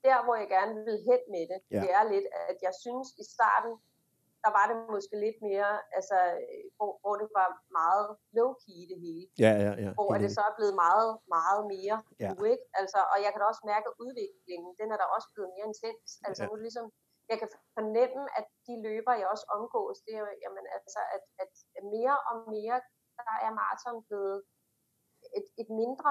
[0.07, 1.81] der, hvor jeg gerne vil hen med det, ja.
[1.85, 3.73] det er lidt, at jeg synes i starten,
[4.45, 6.19] der var det måske lidt mere, altså,
[6.77, 7.49] hvor, hvor det var
[7.81, 8.07] meget
[8.39, 9.25] low-key det hele.
[9.45, 9.91] Ja, ja, ja.
[9.99, 12.29] Hvor det så er blevet meget, meget mere ja.
[12.31, 12.67] nu, ikke?
[12.81, 15.67] Altså, og jeg kan da også mærke, at udviklingen, den er der også blevet mere
[15.71, 16.09] intens.
[16.27, 16.47] Altså, ja.
[16.47, 16.87] nu er det ligesom,
[17.31, 21.25] jeg kan fornemme, at de løber, jeg også omgås, det er jo, jamen, altså, at,
[21.43, 21.53] at
[21.97, 22.79] mere og mere,
[23.21, 24.39] der er maraton blevet
[25.39, 26.11] et, et mindre,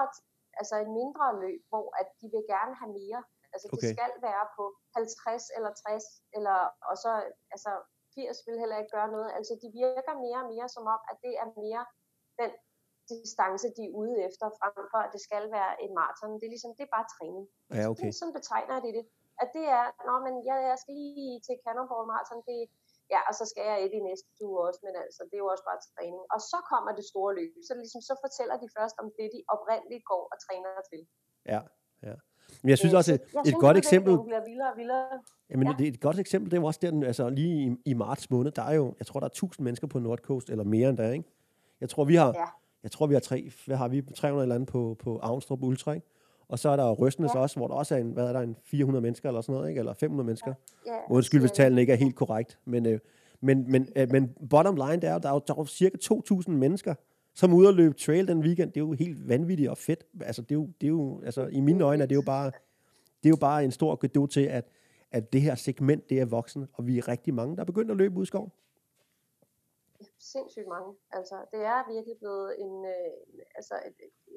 [0.60, 3.20] altså et mindre løb, hvor at de vil gerne have mere.
[3.52, 3.88] Altså, okay.
[3.88, 6.04] de skal være på 50 eller 60,
[6.36, 6.58] eller,
[6.90, 7.12] og så,
[7.54, 7.72] altså,
[8.14, 9.30] 80 vil heller ikke gøre noget.
[9.38, 11.82] Altså, de virker mere og mere som om, at det er mere
[12.40, 12.52] den
[13.12, 16.38] distance, de er ude efter, frem for at det skal være et maraton.
[16.40, 17.44] Det er ligesom, det er bare træning.
[17.78, 18.06] Ja, okay.
[18.06, 19.04] Det, sådan betegner de det.
[19.42, 22.58] At det er, nå, men jeg, jeg skal lige til Cannonball Marathon, det,
[23.14, 25.52] ja, og så skal jeg et i næste uge også, men altså, det er jo
[25.54, 26.24] også bare træning.
[26.34, 29.40] Og så kommer det store løb, så ligesom, så fortæller de først om det, de
[29.54, 31.00] oprindeligt går og træner til.
[31.52, 31.60] Ja,
[32.08, 32.16] ja.
[32.64, 34.12] Men jeg synes også, et, jeg et synes, godt eksempel...
[34.12, 35.04] Det bliver vildere og vildere.
[35.50, 35.74] Jamen, ja.
[35.78, 38.50] det er et godt eksempel, det er også der, altså lige i, i marts måned,
[38.50, 41.10] der er jo, jeg tror, der er 1000 mennesker på Nordcoast, eller mere end der,
[41.10, 41.24] ikke?
[41.80, 42.44] Jeg tror, vi har, ja.
[42.82, 45.92] jeg tror, vi har tre, hvad har vi, 300 eller andet på, på Avnstrup Ultra,
[45.92, 46.06] ikke?
[46.48, 47.38] Og så er der Røstnes ja.
[47.38, 49.68] også, hvor der også er en, hvad er der, en 400 mennesker eller sådan noget,
[49.68, 49.78] ikke?
[49.78, 50.54] Eller 500 mennesker.
[50.86, 50.92] Ja.
[50.92, 52.58] Ja, Undskyld, hvis tallene ikke er helt korrekt.
[52.64, 52.98] Men, øh,
[53.40, 55.96] men, men, øh, men bottom line, det er, der er jo, der er jo cirka
[56.04, 56.94] 2.000 mennesker,
[57.34, 58.72] som ude og løbe trail den weekend.
[58.72, 60.06] Det er jo helt vanvittigt og fedt.
[60.20, 62.50] Altså, det er jo, det er jo altså, i mine øjne er det jo bare
[63.24, 64.64] det er jo bare en stor gave til, at,
[65.16, 67.90] at det her segment, det er voksen, og vi er rigtig mange, der er begyndt
[67.90, 68.52] at løbe ud i skoven.
[70.34, 70.90] Sindssygt mange.
[71.18, 73.12] Altså, det er virkelig blevet en, øh,
[73.58, 73.96] altså, et,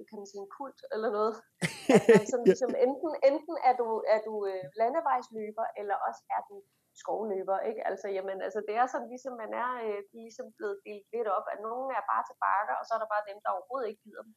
[0.10, 1.34] kan man sige, en kult eller noget.
[2.20, 6.56] altså, som, ligesom, enten, enten er du, er du øh, landevejsløber, eller også er du
[7.02, 7.82] skovløber, ikke?
[7.90, 11.48] Altså, jamen, altså, det er sådan, ligesom man er øh, ligesom blevet delt lidt op,
[11.54, 14.04] at nogen er bare til bakker, og så er der bare dem, der overhovedet ikke
[14.06, 14.34] gider dem.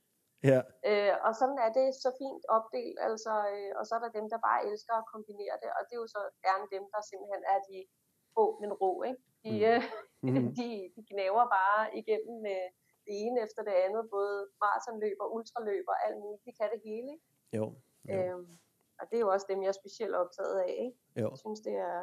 [0.50, 0.60] Ja.
[0.90, 4.26] Øh, og sådan er det så fint opdelt, altså, øh, og så er der dem,
[4.32, 7.42] der bare elsker at kombinere det, og det er jo så gerne dem, der simpelthen
[7.54, 7.78] er de
[8.34, 9.22] få, men rå, ikke?
[9.44, 9.68] De, mm.
[9.70, 9.82] øh,
[10.44, 10.48] mm.
[10.58, 12.60] de, de knæver bare igennem med
[13.06, 16.80] det ene efter det andet, både maratonløb og ultraløb og alt muligt, de kan det
[16.88, 17.26] hele, ikke?
[17.58, 17.64] Jo.
[18.08, 18.14] jo.
[18.14, 18.50] Øhm,
[19.00, 20.98] og det er jo også dem, jeg er specielt optaget af, ikke?
[21.20, 21.28] Jo.
[21.32, 21.98] Jeg synes, det er,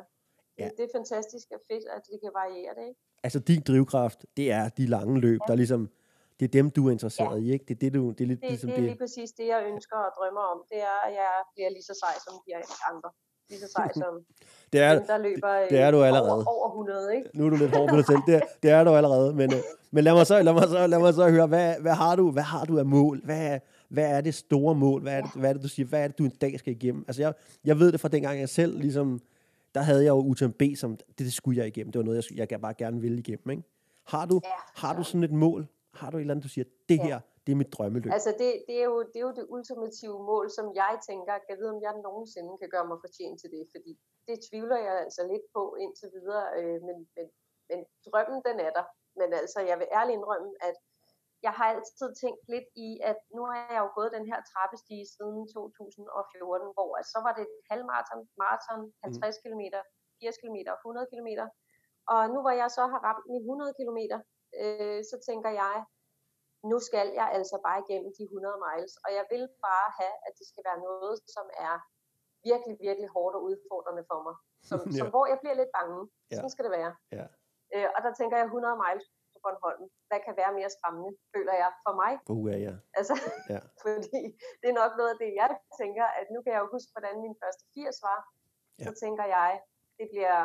[0.60, 0.70] ja.
[0.78, 3.00] det er fantastisk og fedt, at det kan variere det, ikke?
[3.24, 5.52] Altså, din drivkraft, det er de lange løb, ja.
[5.52, 5.90] der ligesom
[6.40, 7.46] det er dem, du er interesseret ja.
[7.46, 7.66] i, ikke?
[7.68, 8.78] Det er, det, du, det er lidt det, ligesom det.
[8.80, 10.60] er lige præcis det, jeg ønsker og drømmer om.
[10.72, 12.52] Det er, at jeg bliver lige så sej som de
[12.92, 13.10] andre.
[13.50, 14.14] Lige så sej som
[14.74, 16.44] det er, dem, der løber det er du allerede.
[16.46, 17.30] Over, over 100, ikke?
[17.34, 18.22] Nu er du lidt hård på dig selv.
[18.28, 19.34] Det, det er du allerede.
[19.34, 19.60] Men, øh,
[19.92, 22.32] men lad, mig så, lad, mig så, lad mig så høre, hvad, hvad, har du,
[22.32, 23.22] hvad har du af mål?
[23.26, 25.02] Hvad, hvad er det store mål?
[25.02, 25.88] Hvad er det, hvad er det, du siger?
[25.88, 27.06] Hvad er det, du en dag skal igennem?
[27.08, 27.34] Altså, jeg,
[27.66, 29.22] jeg ved det fra dengang, jeg selv ligesom...
[29.78, 30.90] Der havde jeg jo UTMB som...
[31.16, 31.92] Det, det skulle jeg igennem.
[31.92, 33.64] Det var noget, jeg, jeg bare gerne ville igennem, ikke?
[34.14, 35.62] Har du, ja, har du sådan et mål?
[36.00, 37.06] Har du et eller andet, du siger, det ja.
[37.08, 38.12] her, det er mit drømmeløb.
[38.18, 41.56] Altså det, det, er jo, det er jo det ultimative mål, som jeg tænker, kan
[41.60, 43.92] vide, om jeg nogensinde kan gøre mig fortjent til det, fordi
[44.28, 47.26] det tvivler jeg altså lidt på indtil videre, øh, men, men,
[47.70, 48.86] men drømmen den er der.
[49.20, 50.76] Men altså, jeg vil ærligt indrømme, at
[51.46, 55.06] jeg har altid tænkt lidt i, at nu har jeg jo gået den her trappestige
[55.16, 59.64] siden 2014, hvor altså, så var det et halvmarathon, maraton, 50 km,
[60.22, 61.30] 80 km, 100 km.
[62.14, 64.00] Og nu hvor jeg så har ramt mine 100 km,
[64.62, 65.76] øh, så tænker jeg,
[66.72, 70.34] nu skal jeg altså bare igennem de 100 miles, og jeg vil bare have, at
[70.40, 71.76] det skal være noget, som er
[72.50, 74.36] virkelig, virkelig hårdt og udfordrende for mig.
[74.70, 74.98] Som, ja.
[75.00, 76.00] som hvor jeg bliver lidt bange.
[76.32, 76.36] Ja.
[76.36, 76.94] Sådan skal det være.
[77.18, 77.26] Ja.
[77.74, 79.06] Øh, og der tænker jeg 100 miles
[79.48, 79.84] Bornholm.
[80.10, 82.12] Hvad kan være mere skræmmende, føler jeg, for mig?
[82.34, 82.76] Uh, ja, ja.
[83.00, 83.16] Altså,
[83.54, 83.60] ja.
[83.84, 84.22] fordi
[84.60, 85.50] det er nok noget af det, jeg
[85.82, 88.20] tænker, at nu kan jeg jo huske, hvordan min første 80 var.
[88.80, 88.84] Ja.
[88.86, 89.52] Så tænker jeg,
[90.00, 90.38] det bliver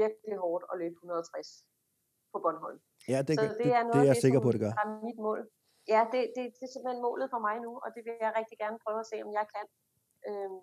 [0.00, 1.64] virkelig hårdt at løbe 160
[2.32, 2.80] på Bornholm.
[3.12, 4.72] Ja, det, så det, er noget det er jeg sikker på, det gør.
[4.82, 5.40] Er mit mål.
[5.92, 8.56] Ja, det, det, det er simpelthen målet for mig nu, og det vil jeg rigtig
[8.62, 9.66] gerne prøve at se, om jeg kan.
[10.28, 10.60] Øhm,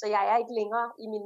[0.00, 1.24] så jeg er ikke længere i min,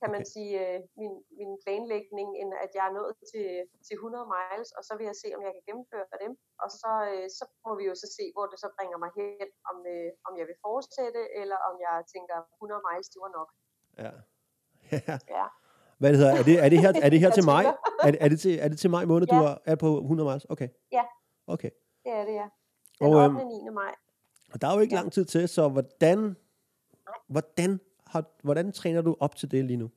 [0.00, 0.32] kan man okay.
[0.34, 3.48] sige, øh, min, min planlægning, end at jeg er nået til,
[3.86, 6.32] til 100 miles, og så vil jeg se, om jeg kan gennemføre dem.
[6.62, 9.48] Og så, øh, så må vi jo så se, hvor det så bringer mig hen,
[9.70, 13.48] om, øh, om jeg vil fortsætte, eller om jeg tænker, 100 miles, det var nok.
[14.02, 14.12] Ja.
[15.36, 15.46] ja.
[16.00, 17.64] Hvad hedder, er det, er det her, er det her til mig?
[18.06, 19.32] Er det, er, det til, er det til maj måned, ja.
[19.34, 20.44] du er, er på 100 miles?
[20.54, 20.68] Okay.
[20.98, 21.04] Ja.
[21.54, 21.70] Okay.
[22.04, 22.48] Det er det, ja.
[22.98, 23.44] Den og, 8.
[23.44, 23.70] 9.
[23.80, 23.94] maj.
[24.52, 25.00] Og der er jo ikke ja.
[25.00, 26.36] lang tid til, så hvordan,
[27.28, 27.80] hvordan,
[28.12, 29.88] har, hvordan træner du op til det lige nu?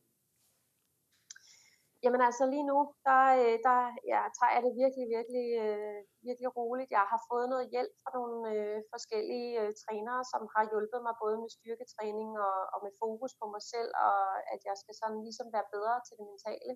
[2.04, 3.80] Jamen altså lige nu, der, øh, der
[4.14, 6.96] ja, tager jeg det virkelig, virkelig, øh, virkelig roligt.
[6.98, 11.16] Jeg har fået noget hjælp fra nogle øh, forskellige øh, trænere, som har hjulpet mig
[11.24, 14.20] både med styrketræning og, og med fokus på mig selv, og
[14.54, 16.74] at jeg skal sådan ligesom være bedre til det mentale.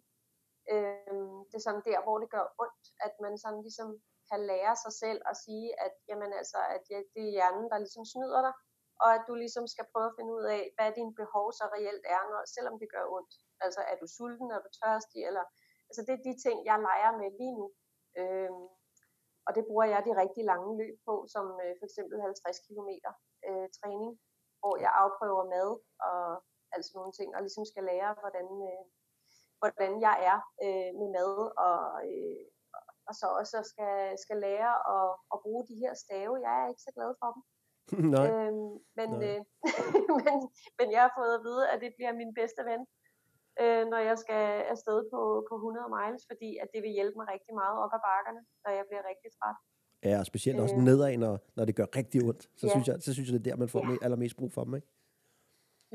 [0.72, 3.90] Øh, det er sådan der, hvor det gør ondt, at man sådan ligesom
[4.30, 7.78] kan lære sig selv at sige, at, jamen altså, at ja, det er hjernen, der
[7.84, 8.54] ligesom snyder dig,
[9.04, 12.06] og at du ligesom skal prøve at finde ud af, hvad dine behov så reelt
[12.16, 13.34] er, når, selvom det gør ondt.
[13.66, 15.46] Altså er du sulten, er du tørstig, eller,
[15.90, 17.68] altså det er de ting, jeg leger med lige nu.
[18.20, 18.66] Øhm,
[19.48, 22.92] og det bruger jeg de rigtig lange løb på, som øh, for eksempel 50 km
[23.48, 24.12] øh, træning,
[24.62, 25.70] hvor jeg afprøver mad
[26.10, 26.22] og
[26.76, 28.84] altså nogle ting, og ligesom skal lære, hvordan, øh,
[29.60, 31.34] hvordan jeg er øh, med mad,
[31.68, 31.82] og,
[32.12, 32.44] øh,
[33.08, 36.34] og så også skal, skal lære at, at bruge de her stave.
[36.46, 37.42] Jeg er ikke så glad for dem.
[38.16, 38.28] Nej.
[38.30, 39.28] Øhm, men, Nej.
[39.28, 39.40] Øh,
[40.26, 40.36] men,
[40.80, 42.82] men jeg har fået at vide, at det bliver min bedste ven,
[43.62, 47.28] øh, når jeg skal afsted på, på 100 miles, fordi at det vil hjælpe mig
[47.34, 49.58] rigtig meget op ad bakkerne, når jeg bliver rigtig træt.
[50.08, 52.44] Ja, og specielt også øh, nedad, når, når det gør rigtig ondt.
[52.60, 52.72] Så, ja.
[52.74, 53.98] synes jeg, så synes jeg, det er der, man får ja.
[54.06, 54.88] allermest brug for dem, ikke?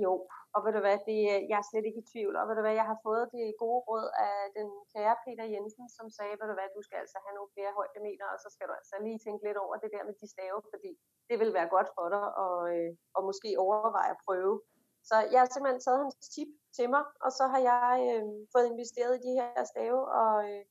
[0.05, 0.13] Jo,
[0.55, 2.35] og ved du hvad, det, øh, jeg er slet ikke i tvivl.
[2.41, 5.87] Og ved du hvad, jeg har fået det gode råd af den kære Peter Jensen,
[5.97, 8.67] som sagde, ved du hvad, du skal altså have nogle flere højdemeter, og så skal
[8.69, 10.93] du altså lige tænke lidt over det der med de stave, fordi
[11.29, 14.55] det vil være godt for dig, og, øh, og måske overveje at prøve.
[15.09, 18.67] Så jeg har simpelthen taget hans tip til mig, og så har jeg øh, fået
[18.73, 20.63] investeret i de her stave, og øh,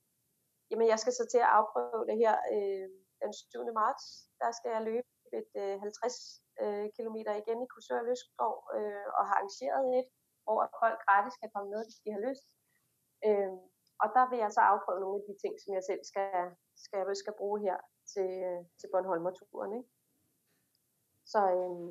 [0.70, 2.88] jamen, jeg skal så til at afprøve det her øh,
[3.22, 3.74] den 7.
[3.82, 4.06] marts.
[4.41, 9.23] Der skal jeg løbe et øh, 50 øh, kilometer igen i Kursør Løsgård øh, og
[9.29, 10.07] har arrangeret et,
[10.43, 12.45] hvor folk gratis kan komme med, hvis de har lyst.
[13.27, 13.53] Øh,
[14.03, 16.33] og der vil jeg så afprøve nogle af de ting, som jeg selv skal,
[16.85, 17.77] skal, skal bruge her
[18.13, 18.31] til,
[18.79, 19.73] til Bornholmer-turen.
[19.79, 19.89] Ikke?
[21.33, 21.89] Så øh,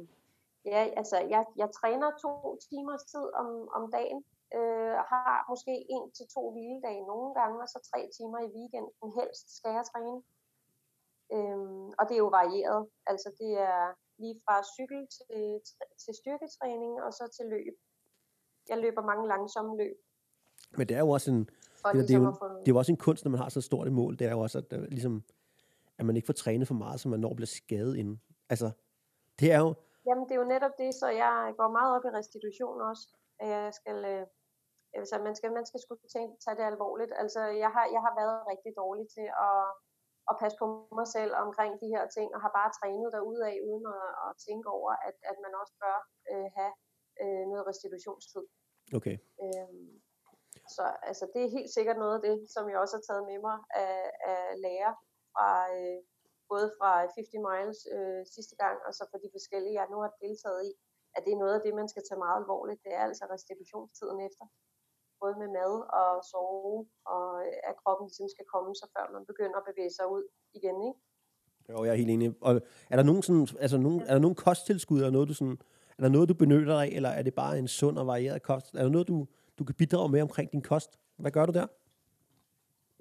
[0.72, 2.32] ja, altså, jeg, jeg træner to
[2.68, 4.20] timers tid om, om dagen,
[4.56, 9.10] øh, har måske en til to hviledage nogle gange, og så tre timer i weekenden
[9.18, 10.22] helst skal jeg træne.
[11.34, 12.82] Øhm, og det er jo varieret.
[13.06, 15.44] Altså det er lige fra cykel til,
[16.02, 17.74] til styrketræning og så til løb.
[18.70, 19.96] Jeg løber mange langsomme løb.
[20.78, 21.40] Men det er jo også en,
[21.94, 22.30] det, det, er jo,
[22.60, 24.12] det er jo også en kunst, når man har så stort et mål.
[24.18, 25.14] Det er jo også, at, ligesom,
[25.98, 28.16] at man ikke får trænet for meget, så man når bliver skadet inden.
[28.52, 28.68] Altså,
[29.40, 29.70] det er jo...
[30.08, 33.04] Jamen, det er jo netop det, så jeg går meget op i restitution også.
[33.54, 34.24] Jeg skal, øh,
[34.98, 37.12] altså, man skal, man skal skulle tænke, tage det alvorligt.
[37.22, 39.58] Altså, jeg har, jeg har været rigtig dårlig til at
[40.30, 40.66] at passe på
[41.00, 43.22] mig selv omkring de her ting, og har bare trænet af
[43.68, 45.98] uden at, at tænke over, at, at man også bør
[46.32, 46.72] øh, have
[47.22, 48.44] øh, noget restitutionstid.
[48.98, 49.16] Okay.
[49.44, 49.90] Øhm,
[50.76, 53.38] så altså, det er helt sikkert noget af det, som jeg også har taget med
[53.48, 54.00] mig af,
[54.32, 54.92] af lære
[55.32, 55.98] fra øh,
[56.52, 60.12] både fra 50 Miles øh, sidste gang, og så fra de forskellige, jeg nu har
[60.24, 60.72] deltaget i,
[61.16, 62.80] at det er noget af det, man skal tage meget alvorligt.
[62.84, 64.44] Det er altså restitutionstiden efter
[65.22, 66.76] både med mad og sove,
[67.14, 67.26] og
[67.68, 70.24] at kroppen ligesom skal komme sig, før man begynder at bevæge sig ud
[70.58, 71.00] igen, ikke?
[71.70, 72.28] Jo, jeg er helt enig.
[72.40, 72.52] Og
[72.92, 75.58] er der nogen, sådan, altså nogen, er der nogen kosttilskud, eller noget, du sådan,
[75.98, 78.42] er der noget, du benytter dig af, eller er det bare en sund og varieret
[78.42, 78.74] kost?
[78.74, 79.26] Er der noget, du,
[79.58, 80.90] du kan bidrage med omkring din kost?
[81.16, 81.66] Hvad gør du der?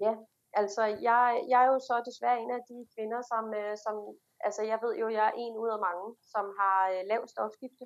[0.00, 0.14] Ja,
[0.52, 3.94] altså jeg, jeg er jo så desværre en af de kvinder, som, øh, som
[4.40, 7.84] altså jeg ved jo, jeg er en ud af mange, som har øh, lav stofskifte.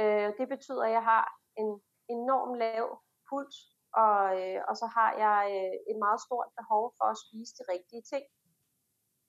[0.00, 1.24] Øh, det betyder, at jeg har
[1.62, 2.86] en enorm lav
[3.28, 3.56] puls,
[4.04, 7.64] og, øh, og så har jeg øh, et meget stort behov for at spise de
[7.74, 8.24] rigtige ting.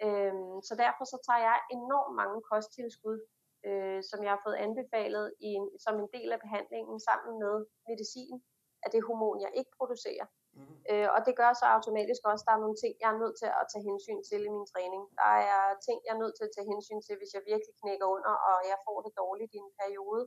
[0.06, 0.36] Øh,
[0.68, 3.20] så derfor så tager jeg enormt mange kosttilskud,
[3.68, 7.56] øh, som jeg har fået anbefalet i en, som en del af behandlingen sammen med
[7.90, 8.36] medicin
[8.84, 10.28] af det hormon, jeg ikke producerer.
[10.58, 10.76] Mm.
[10.92, 13.38] Øh, og det gør så automatisk også, at der er nogle ting, jeg er nødt
[13.42, 15.04] til at tage hensyn til i min træning.
[15.22, 18.08] Der er ting, jeg er nødt til at tage hensyn til, hvis jeg virkelig knækker
[18.16, 20.24] under, og jeg får det dårligt i en periode.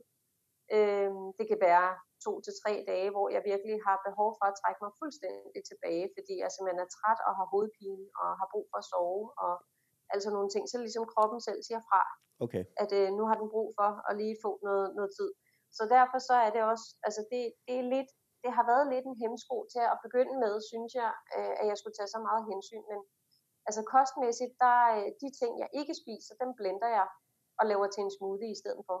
[0.75, 1.89] Øh, det kan være
[2.25, 6.05] to til tre dage, hvor jeg virkelig har behov for at trække mig fuldstændig tilbage,
[6.15, 9.53] fordi jeg simpelthen er træt og har hovedpine og har brug for at sove og
[10.13, 10.63] altså nogle ting.
[10.67, 12.01] Så ligesom kroppen selv siger fra,
[12.45, 12.63] okay.
[12.83, 15.29] at øh, nu har den brug for at lige få noget, noget tid.
[15.77, 18.09] Så derfor så er det også, altså det, det er lidt,
[18.43, 21.77] det har været lidt en hemsko til at begynde med, synes jeg, øh, at jeg
[21.77, 22.99] skulle tage så meget hensyn, men
[23.67, 27.07] altså kostmæssigt, der øh, de ting, jeg ikke spiser, dem blender jeg
[27.59, 28.97] og laver til en smoothie i stedet for.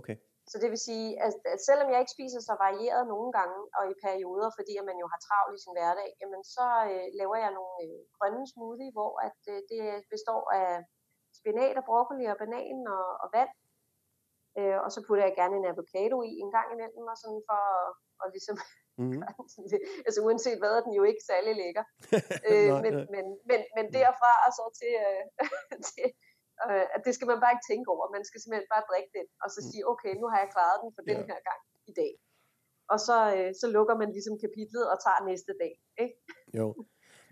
[0.00, 0.16] Okay.
[0.50, 3.84] Så det vil sige, at, at selvom jeg ikke spiser så varieret nogle gange og
[3.92, 7.36] i perioder, fordi at man jo har travlt i sin hverdag, jamen så øh, laver
[7.44, 9.82] jeg nogle øh, grønne smoothie, hvor at øh, det
[10.14, 10.70] består af
[11.38, 13.52] spinat og broccoli og banan og, og vand.
[14.58, 17.60] Øh, og så putter jeg gerne en avocado i en gang imellem, og sådan for
[17.74, 17.88] at
[18.20, 18.56] og ligesom,
[18.98, 19.22] mm-hmm.
[20.06, 21.84] altså uanset hvad, er den jo ikke særlig lækker.
[22.50, 25.22] øh, men, men, men, men derfra og så til, øh,
[25.90, 26.06] til
[26.66, 28.04] øh, at det skal man bare ikke tænke over.
[28.16, 29.68] Man skal simpelthen bare drikke den, og så mm.
[29.68, 31.08] sige, okay, nu har jeg klaret den for ja.
[31.10, 32.12] den her gang i dag.
[32.92, 35.72] Og så, øh, så lukker man ligesom kapitlet og tager næste dag.
[36.02, 36.16] Ikke?
[36.58, 36.66] Jo.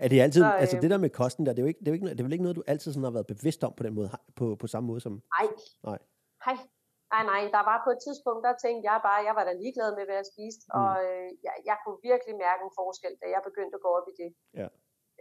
[0.03, 1.81] Er det altid, så, øh, altså det der med kosten der, det er jo ikke,
[1.83, 3.61] det er jo ikke, det er vel ikke noget, du altid sådan har været bevidst
[3.67, 4.09] om på den måde,
[4.39, 5.15] på, på samme måde som...
[5.37, 5.47] Nej.
[5.89, 6.01] Nej.
[6.47, 6.59] Nej.
[7.15, 9.91] Nej, nej, der var på et tidspunkt, der tænkte jeg bare, jeg var da ligeglad
[9.99, 10.81] med, hvad jeg spiste, mm.
[10.81, 14.07] og øh, jeg, jeg kunne virkelig mærke en forskel, da jeg begyndte at gå op
[14.13, 14.31] i det.
[14.61, 14.69] Ja.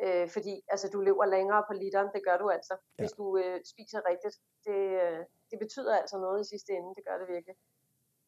[0.04, 3.02] Øh, fordi altså, du lever længere på literen, det gør du altså, ja.
[3.02, 4.36] hvis du øh, spiser rigtigt.
[4.66, 5.20] Det, øh,
[5.52, 7.56] det betyder altså noget i sidste ende, det gør det virkelig.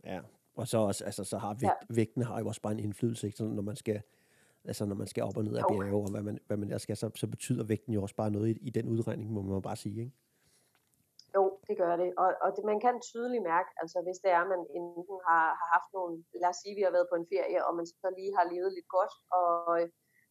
[0.03, 0.19] Ja,
[0.55, 1.95] og så, også, altså, så har vægt, ja.
[1.99, 3.37] vægten har jo også bare en indflydelse, ikke?
[3.37, 4.01] Så når man skal
[4.65, 6.77] altså når man skal op og ned af bjerge, og hvad man, hvad man der
[6.77, 9.61] skal, så, så betyder vægten jo også bare noget i, i den udregning, må man
[9.61, 10.15] bare sige, ikke?
[11.35, 12.09] Jo, det gør det.
[12.23, 15.45] Og, og det, man kan tydeligt mærke, altså hvis det er, at man enten har,
[15.59, 18.09] har haft nogle, lad os sige, vi har været på en ferie, og man så
[18.19, 19.49] lige har levet lidt godt, og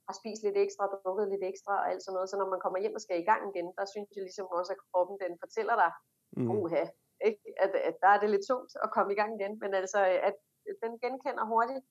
[0.08, 2.30] har spist lidt ekstra, drukket lidt ekstra og alt sådan noget.
[2.30, 4.70] Så når man kommer hjem og skal i gang igen, der synes jeg ligesom også,
[4.74, 5.92] at kroppen den fortæller dig,
[6.36, 6.50] mm.
[6.56, 6.84] uha,
[7.28, 7.40] ikke?
[7.64, 9.52] At, at der er det lidt tungt at komme i gang igen.
[9.62, 10.36] Men altså, at
[10.82, 11.84] den genkender hurtigt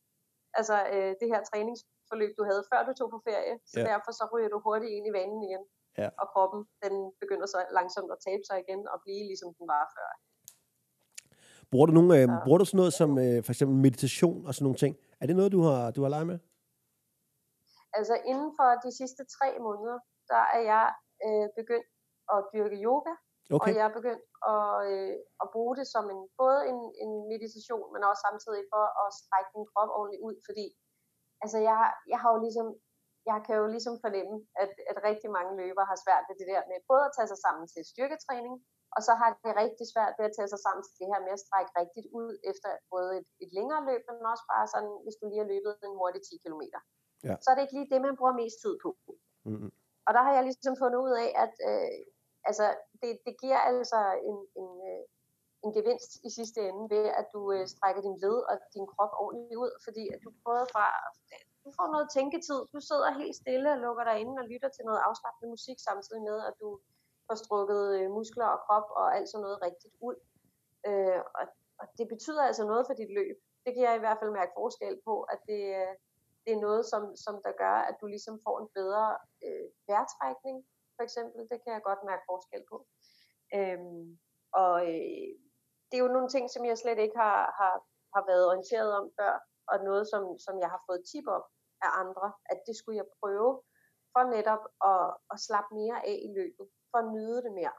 [0.60, 3.56] altså, øh, det her træningsforløb, du havde, før du tog på ferie.
[3.72, 3.86] Så ja.
[3.92, 5.64] derfor så ryger du hurtigt ind i vanen igen.
[6.02, 6.10] Ja.
[6.22, 9.84] Og kroppen, den begynder så langsomt at tabe sig igen og blive ligesom den var
[9.96, 10.10] før.
[11.72, 14.66] Bruger du, nogle, øh, bruger du sådan noget som øh, for eksempel meditation og sådan
[14.66, 14.94] nogle ting?
[15.22, 16.40] Er det noget, du har, du har leget med?
[17.98, 20.00] Altså inden for de sidste tre måneder,
[20.32, 20.88] der er jeg
[21.26, 21.90] øh, begyndt
[22.34, 23.14] at dyrke yoga,
[23.56, 23.64] okay.
[23.64, 27.88] og jeg er begyndt at, øh, at bruge det som en, både en, en meditation,
[27.94, 30.66] men også samtidig for at strække min krop ordentligt ud, fordi
[31.44, 31.78] altså jeg,
[32.12, 32.68] jeg har jo ligesom,
[33.32, 36.62] jeg kan jo ligesom fornemme, at, at rigtig mange løbere har svært ved det der
[36.70, 38.56] med både at tage sig sammen til styrketræning,
[38.96, 41.34] og så har det rigtig svært ved at tage sig sammen til det her med
[41.38, 45.18] at strække rigtigt ud efter både et, et længere løb, men også bare sådan, hvis
[45.20, 46.64] du lige har løbet en hurtig 10 km
[47.28, 47.36] ja.
[47.44, 48.90] så er det ikke lige det, man bruger mest tid på.
[49.50, 49.72] Mm-hmm.
[50.08, 52.00] Og der har jeg ligesom fundet ud af, at øh,
[52.50, 52.66] altså,
[53.02, 55.04] det, det giver altså en, en, øh,
[55.66, 59.14] en gevinst i sidste ende ved, at du øh, strækker din led og din krop
[59.24, 60.86] ordentligt ud, fordi at du både fra,
[61.66, 64.84] du får noget tænketid, du sidder helt stille og lukker dig inde og lytter til
[64.90, 66.70] noget afslappende musik, samtidig med, at du
[67.28, 70.18] får strukket øh, muskler og krop og alt sådan noget rigtigt ud.
[70.90, 71.46] Øh, og,
[71.82, 73.38] og det betyder altså noget for dit løb.
[73.64, 75.94] Det kan jeg i hvert fald mærke forskel på, at det, øh,
[76.46, 79.06] det er noget, som, som der gør, at du ligesom får en bedre
[79.46, 80.58] øh, vejrtrækning,
[80.96, 81.42] for eksempel.
[81.52, 82.78] Det kan jeg godt mærke forskel på.
[83.58, 84.20] Øhm,
[84.62, 85.32] og øh,
[85.88, 87.76] det er jo nogle ting, som jeg slet ikke har, har,
[88.16, 89.34] har været orienteret om før,
[89.72, 91.44] og noget, som, som jeg har fået tip om
[91.86, 93.52] af andre, at det skulle jeg prøve
[94.14, 97.76] for netop at, at slappe mere af i løbet, for at nyde det mere.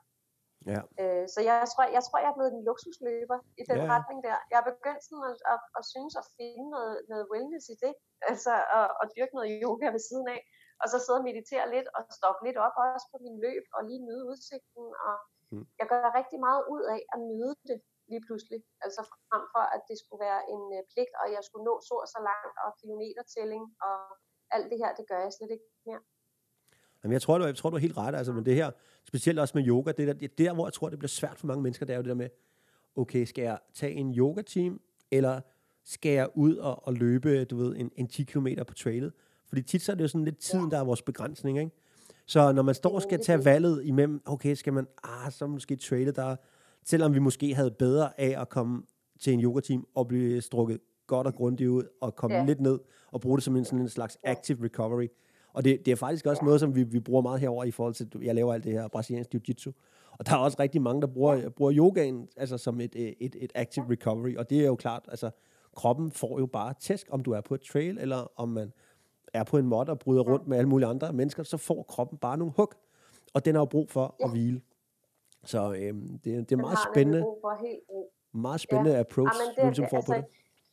[0.72, 0.80] Ja.
[1.00, 3.88] Øh, så jeg tror, jeg tror, jeg er blevet en luksusløber i den ja.
[3.94, 4.38] retning der.
[4.50, 7.94] Jeg har begyndt sådan at, at, at synes at finde noget, noget wellness i det,
[8.30, 10.40] altså at, at dyrke noget yoga ved siden af,
[10.82, 13.80] og så sidde og meditere lidt og stoppe lidt op også på min løb og
[13.88, 14.84] lige nyde udsigten.
[15.06, 15.14] Og
[15.52, 15.64] mm.
[15.80, 17.78] jeg gør rigtig meget ud af at nyde det
[18.10, 21.66] lige pludselig, altså frem for at det skulle være en uh, pligt, og jeg skulle
[21.70, 23.96] nå så og så langt, og kilometertælling og
[24.54, 26.02] alt det her, det gør jeg slet ikke mere.
[27.04, 28.70] Jamen, jeg tror, du, jeg tror, du er helt ret, altså, men det her,
[29.04, 31.46] specielt også med yoga, det der, det der, hvor jeg tror, det bliver svært for
[31.46, 32.28] mange mennesker, det er jo det der med,
[32.96, 35.40] okay, skal jeg tage en yoga-team, eller
[35.84, 39.12] skal jeg ud og, og løbe, du ved, en, en 10 km på trailet?
[39.48, 41.70] Fordi tit så er det jo sådan lidt tiden, der er vores begrænsning, ikke?
[42.26, 45.76] Så når man står og skal tage valget imellem, okay, skal man, ah, så måske
[45.76, 46.36] trade der,
[46.84, 48.82] selvom vi måske havde bedre af at komme
[49.20, 52.44] til en yoga-team og blive strukket godt og grundigt ud, og komme ja.
[52.44, 52.78] lidt ned
[53.10, 55.06] og bruge det som en, sådan en slags active recovery.
[55.52, 57.94] Og det, det er faktisk også noget, som vi, vi bruger meget herover i forhold
[57.94, 59.72] til, jeg laver alt det her brasiliansk jiu-jitsu.
[60.18, 63.52] Og der er også rigtig mange, der bruger, bruger yogaen altså som et, et, et
[63.54, 64.36] active recovery.
[64.36, 65.30] Og det er jo klart, altså
[65.76, 68.72] kroppen får jo bare tæsk, om du er på et trail, eller om man
[69.34, 72.18] er på en mod og bryder rundt med alle mulige andre mennesker, så får kroppen
[72.18, 72.72] bare nogle hug.
[73.34, 74.60] Og den har jo brug for at hvile.
[75.44, 77.24] Så øhm, det, det er meget spændende.
[78.34, 79.00] Meget spændende ja.
[79.00, 80.24] approach, ja, det, du ligesom får altså, på det.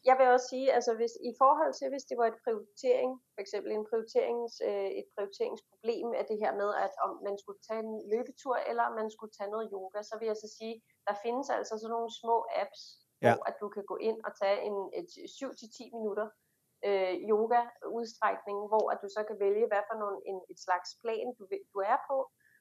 [0.07, 3.41] Jeg vil også sige, altså hvis, i forhold til, hvis det var et prioritering, for
[3.45, 7.81] eksempel en prioriterings, øh, et prioriteringsproblem af det her med, at om man skulle tage
[7.87, 10.75] en løbetur, eller om man skulle tage noget yoga, så vil jeg så sige,
[11.07, 12.81] der findes altså sådan nogle små apps,
[13.23, 13.31] ja.
[13.33, 16.27] hvor at du kan gå ind og tage en et 7-10 minutter
[16.87, 17.61] øh, yoga
[17.97, 21.43] udstrækning, hvor at du så kan vælge, hvad for nogle, en, et slags plan du,
[21.73, 22.17] du er på,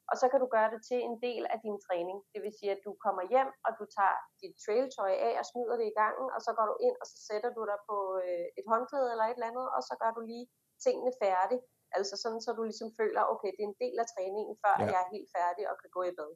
[0.09, 2.17] og så kan du gøre det til en del af din træning.
[2.33, 5.75] Det vil sige, at du kommer hjem, og du tager dit trailtøj af og smider
[5.79, 8.47] det i gangen, og så går du ind, og så sætter du dig på øh,
[8.59, 10.45] et håndklæde eller et eller andet, og så gør du lige
[10.85, 11.61] tingene færdige.
[11.97, 14.85] Altså sådan, så du ligesom føler, okay, det er en del af træningen, før ja.
[14.93, 16.31] jeg er helt færdig og kan gå i bad.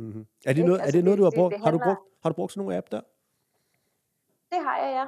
[0.00, 0.24] Mm-hmm.
[0.48, 1.52] Er det noget, altså, er det noget du har brugt?
[1.52, 1.84] Det, det handler...
[1.84, 3.02] har, du brugt har du brugt sådan nogle app der?
[4.52, 5.06] Det har jeg, ja.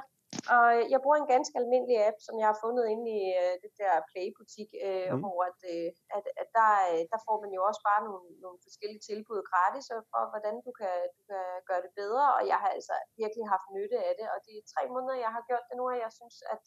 [0.55, 3.71] Og jeg bruger en ganske almindelig app, som jeg har fundet inde i øh, det
[3.81, 5.19] der Play-butik, øh, mm.
[5.21, 8.59] hvor at, øh, at, at der, øh, der får man jo også bare nogle, nogle
[8.67, 12.25] forskellige tilbud gratis for, hvordan du kan, du kan gøre det bedre.
[12.37, 14.27] Og jeg har altså virkelig haft nytte af det.
[14.33, 16.61] Og de tre måneder, jeg har gjort det nu, og jeg synes, at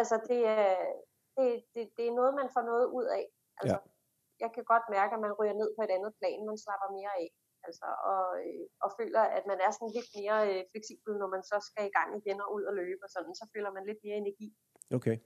[0.00, 0.40] altså, det,
[1.36, 3.26] det, det, det er noget, man får noget ud af.
[3.60, 3.92] Altså, ja.
[4.42, 7.12] Jeg kan godt mærke, at man ryger ned på et andet plan, man slapper mere
[7.22, 7.28] af
[7.66, 11.42] altså, og, øh, og føler, at man er sådan lidt mere øh, fleksibel, når man
[11.50, 14.00] så skal i gang igen og ud og løbe og sådan, så føler man lidt
[14.04, 14.48] mere energi.
[14.98, 15.16] Okay.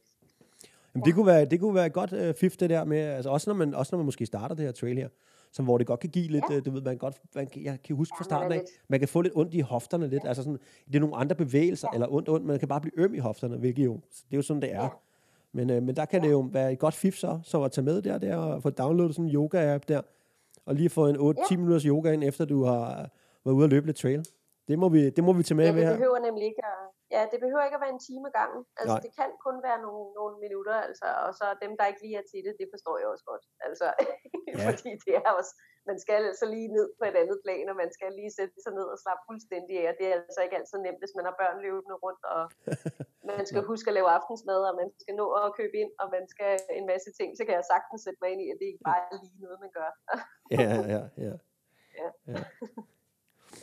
[0.90, 1.06] Jamen, ja.
[1.06, 3.46] det, kunne være, det kunne være et godt øh, fif, det der med, altså også
[3.50, 5.08] når, man, også når man måske starter det her trail her,
[5.52, 6.56] som hvor det godt kan give lidt, ja.
[6.56, 9.08] øh, du ved, man godt, man, jeg kan huske ja, fra starten af, man kan
[9.08, 10.28] få lidt ondt i hofterne lidt, ja.
[10.28, 11.94] altså sådan, det er nogle andre bevægelser, ja.
[11.96, 14.42] eller ondt, ondt, man kan bare blive øm i hofterne, hvilket jo, det er jo
[14.42, 14.82] sådan, det er.
[14.82, 14.88] Ja.
[15.52, 16.26] Men, øh, men der kan ja.
[16.26, 18.70] det jo være et godt fif så, så at tage med der, der og få
[18.70, 20.00] downloadet sådan en yoga-app der,
[20.70, 21.56] og lige få en 8-10 ja.
[21.60, 22.84] minutters yoga ind, efter du har
[23.44, 24.22] været ude og løbe lidt trail.
[24.68, 25.92] Det må vi, det må vi tage med ja, det her.
[25.96, 26.80] behøver nemlig ikke at,
[27.14, 28.60] ja, det behøver ikke at være en time gangen.
[28.80, 29.04] Altså, Nej.
[29.04, 32.26] det kan kun være nogle, nogle minutter, altså, og så dem, der ikke lige er
[32.30, 33.44] til det, det forstår jeg også godt.
[33.66, 33.86] Altså,
[34.58, 34.64] ja.
[34.70, 35.52] fordi det er også,
[35.90, 38.72] man skal altså lige ned på et andet plan, og man skal lige sætte sig
[38.78, 41.34] ned og slappe fuldstændig af, og det er altså ikke altid nemt, hvis man har
[41.42, 42.42] børn løbende rundt, og
[43.38, 46.24] man skal huske at lave aftensmad, og man skal nå at købe ind, og man
[46.34, 48.84] skal en masse ting, så kan jeg sagtens sætte mig ind i, at det ikke
[48.90, 49.90] bare er lige noget, man gør.
[50.56, 50.62] ja,
[50.94, 51.34] ja, ja.
[52.32, 52.38] ja.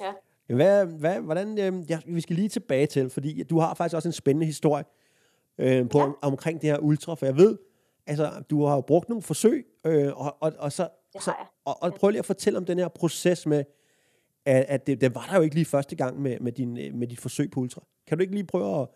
[0.03, 0.11] ja.
[0.49, 0.55] ja.
[0.59, 4.09] Hvad, hvad, hvordan, øh, ja, vi skal lige tilbage til, fordi du har faktisk også
[4.09, 4.85] en spændende historie
[5.63, 6.11] øh, på, ja.
[6.21, 7.57] omkring det her ultra, for jeg ved,
[8.07, 11.31] altså, du har jo brugt nogle forsøg, øh, og, og, og, så, så,
[11.67, 13.63] og, og prøv lige at fortælle om den her proces med,
[14.45, 17.07] at, at det, det var der jo ikke lige første gang med, med, din, med
[17.07, 17.81] dit forsøg på ultra.
[18.07, 18.87] Kan du ikke lige prøve at,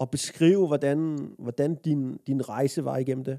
[0.00, 0.98] at beskrive, hvordan,
[1.38, 3.38] hvordan din, din rejse var igennem det?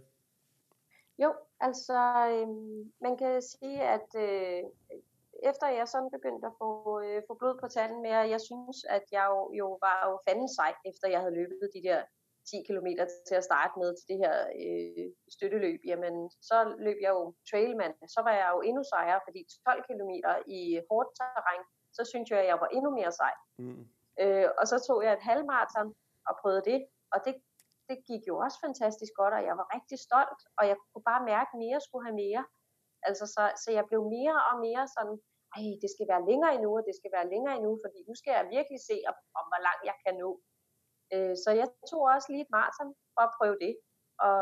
[1.23, 1.99] Jo, altså
[2.31, 2.47] øh,
[3.01, 4.63] man kan sige, at øh,
[5.43, 9.03] efter jeg sådan begyndte at få, øh, få blod på tanden mere, jeg synes, at
[9.12, 12.01] jeg jo, jo var jo fanden sej, efter jeg havde løbet de der
[12.51, 12.89] 10 km
[13.27, 16.15] til at starte med til det her øh, støtteløb, jamen
[16.49, 20.12] så løb jeg jo trailman, så var jeg jo endnu sejere, fordi 12 km
[20.60, 21.63] i hårdt terræn,
[21.97, 23.34] så synes jeg, at jeg var endnu mere sej.
[23.62, 23.84] Mm.
[24.21, 25.89] Øh, og så tog jeg et halvmarathon
[26.29, 26.79] og prøvede det,
[27.13, 27.34] og det,
[27.89, 31.23] det gik jo også fantastisk godt, og jeg var rigtig stolt, og jeg kunne bare
[31.34, 32.43] mærke, at mere skulle have mere.
[33.08, 35.17] Altså, så, så jeg blev mere og mere sådan,
[35.58, 38.34] ej, det skal være længere endnu, og det skal være længere endnu, fordi nu skal
[38.38, 40.29] jeg virkelig se, om, om hvor langt jeg kan nå.
[41.13, 43.73] Øh, så jeg tog også lige et maraton for at prøve det,
[44.28, 44.39] og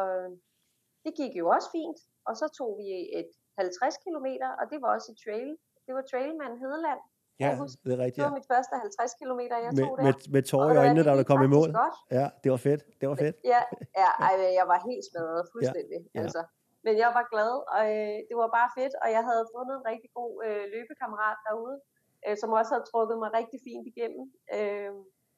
[1.03, 1.99] det gik jo også fint.
[2.27, 2.87] Og så tog vi
[3.19, 4.27] et 50 km,
[4.59, 5.51] og det var også et trail.
[5.85, 7.01] Det var Trailman Hedeland.
[7.43, 7.51] Ja,
[7.83, 8.21] det er rigtigt.
[8.21, 10.03] Det var mit første 50 km, jeg med, tog der.
[10.07, 11.69] Med, med tårer i øjnene, da du kom i mål.
[11.83, 11.97] Godt.
[12.17, 12.81] Ja, det var fedt.
[12.99, 13.35] Det var fedt.
[13.53, 13.61] Ja,
[14.01, 15.99] ja ej, jeg var helt smadret fuldstændig.
[16.03, 16.23] Ja, ja.
[16.23, 16.41] Altså.
[16.85, 19.85] Men jeg var glad, og øh, det var bare fedt, og jeg havde fundet en
[19.91, 21.77] rigtig god øh, løbekammerat derude,
[22.25, 24.23] øh, som også havde trukket mig rigtig fint igennem.
[24.57, 24.91] Øh,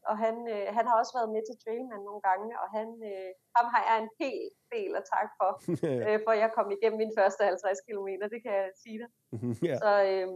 [0.09, 3.29] og han, øh, han har også været med til Trailman nogle gange, og han, øh,
[3.57, 5.51] ham har jeg en hel del at tak for,
[5.89, 9.09] øh, for jeg kom igennem min første 50 km, det kan jeg sige dig.
[9.67, 9.77] yeah.
[9.83, 10.27] Så øh,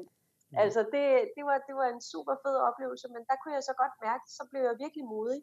[0.64, 3.76] altså det, det, var, det var en super fed oplevelse, men der kunne jeg så
[3.82, 5.42] godt mærke, så blev jeg virkelig modig,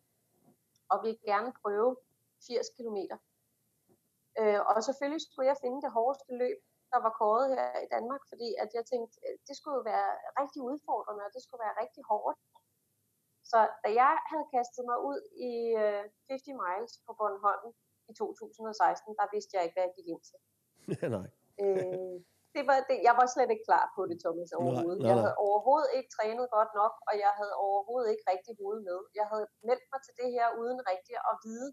[0.93, 1.91] og ville gerne prøve
[2.47, 3.17] 80 kilometer.
[4.41, 6.59] Øh, og selvfølgelig skulle jeg finde det hårdeste løb,
[6.93, 9.15] der var kåret her i Danmark, fordi at jeg tænkte,
[9.49, 12.39] det skulle være rigtig udfordrende, og det skulle være rigtig hårdt.
[13.55, 15.53] Så da jeg havde kastet mig ud i
[15.83, 17.69] øh, 50 miles på Bornholm
[18.11, 20.39] i 2016, der vidste jeg ikke, hvad jeg gik ind til.
[21.17, 21.29] Nej.
[21.63, 22.17] Øh,
[22.57, 25.01] det var det, jeg var slet ikke klar på det, Thomas, overhovedet.
[25.01, 25.11] Nej, nej, nej.
[25.11, 28.99] Jeg havde overhovedet ikke trænet godt nok, og jeg havde overhovedet ikke rigtig hovedet med.
[29.21, 31.69] Jeg havde meldt mig til det her uden rigtig at vide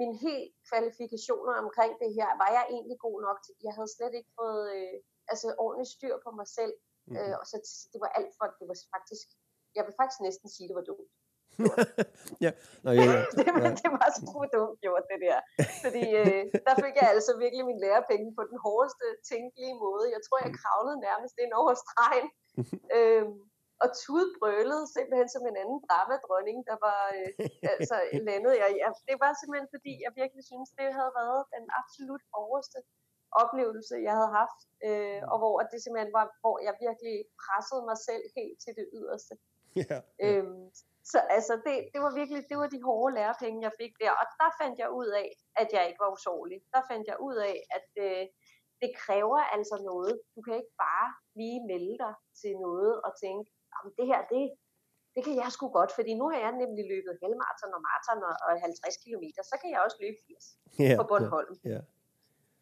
[0.00, 2.28] mine helt kvalifikationer omkring det her.
[2.42, 3.54] Var jeg egentlig god nok til?
[3.66, 4.96] Jeg havde slet ikke fået øh,
[5.32, 6.74] altså ordentligt styr på mig selv.
[7.08, 7.14] Mm.
[7.18, 7.56] Øh, og så
[7.92, 9.28] det var alt for, det var faktisk,
[9.76, 11.10] jeg vil faktisk næsten sige, det var dumt.
[12.44, 12.50] ja.
[12.84, 13.20] Nå, ja, ja.
[13.38, 15.38] det, var, det var super dumt gjort, det der.
[15.84, 20.04] Fordi øh, der fik jeg altså virkelig min lærepenge på den hårdeste tænkelige måde.
[20.16, 22.28] Jeg tror, jeg kravlede nærmest ind over stregen.
[22.96, 23.38] øhm,
[23.84, 27.30] og tudbrølede simpelthen som en anden dramadronning, der var øh,
[27.74, 27.96] altså
[28.28, 28.52] landet.
[28.62, 32.78] Jeg, jeg, det var simpelthen fordi, jeg virkelig synes, det havde været den absolut hårdeste
[33.42, 37.98] oplevelse, jeg havde haft, øh, og hvor det simpelthen var, hvor jeg virkelig pressede mig
[38.08, 39.34] selv helt til det yderste.
[39.78, 40.38] Yeah, yeah.
[40.38, 40.70] Øhm,
[41.12, 44.26] så altså, det, det var virkelig, det var de hårde lærepenge, jeg fik der, og
[44.40, 45.28] der fandt jeg ud af,
[45.62, 46.58] at jeg ikke var usårlig.
[46.74, 48.24] Der fandt jeg ud af, at øh,
[48.82, 50.12] det kræver altså noget.
[50.34, 51.08] Du kan ikke bare
[51.40, 53.46] lige melde dig til noget og tænke,
[53.80, 54.42] om det her, det,
[55.14, 58.34] det kan jeg sgu godt, fordi nu har jeg nemlig løbet halvmarathon og maraton og,
[58.46, 61.54] og 50 km, så kan jeg også løbe 80 yeah, på Bornholm.
[61.54, 61.82] Yeah, yeah.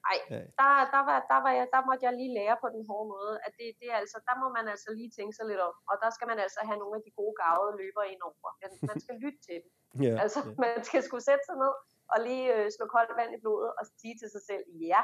[0.06, 0.18] Nej,
[0.60, 3.34] der, der, var, der, var jeg, der måtte jeg lige lære på den hårde måde,
[3.46, 6.10] at det, det altså, der må man altså lige tænke sig lidt om, og der
[6.16, 8.50] skal man altså have nogle af de gode gavede løbere ind over.
[8.90, 9.70] Man skal lytte til dem.
[10.04, 10.60] Yeah, altså, yeah.
[10.64, 11.74] man skal skulle sætte sig ned
[12.12, 15.02] og lige øh, slå koldt vand i blodet og sige til sig selv, ja,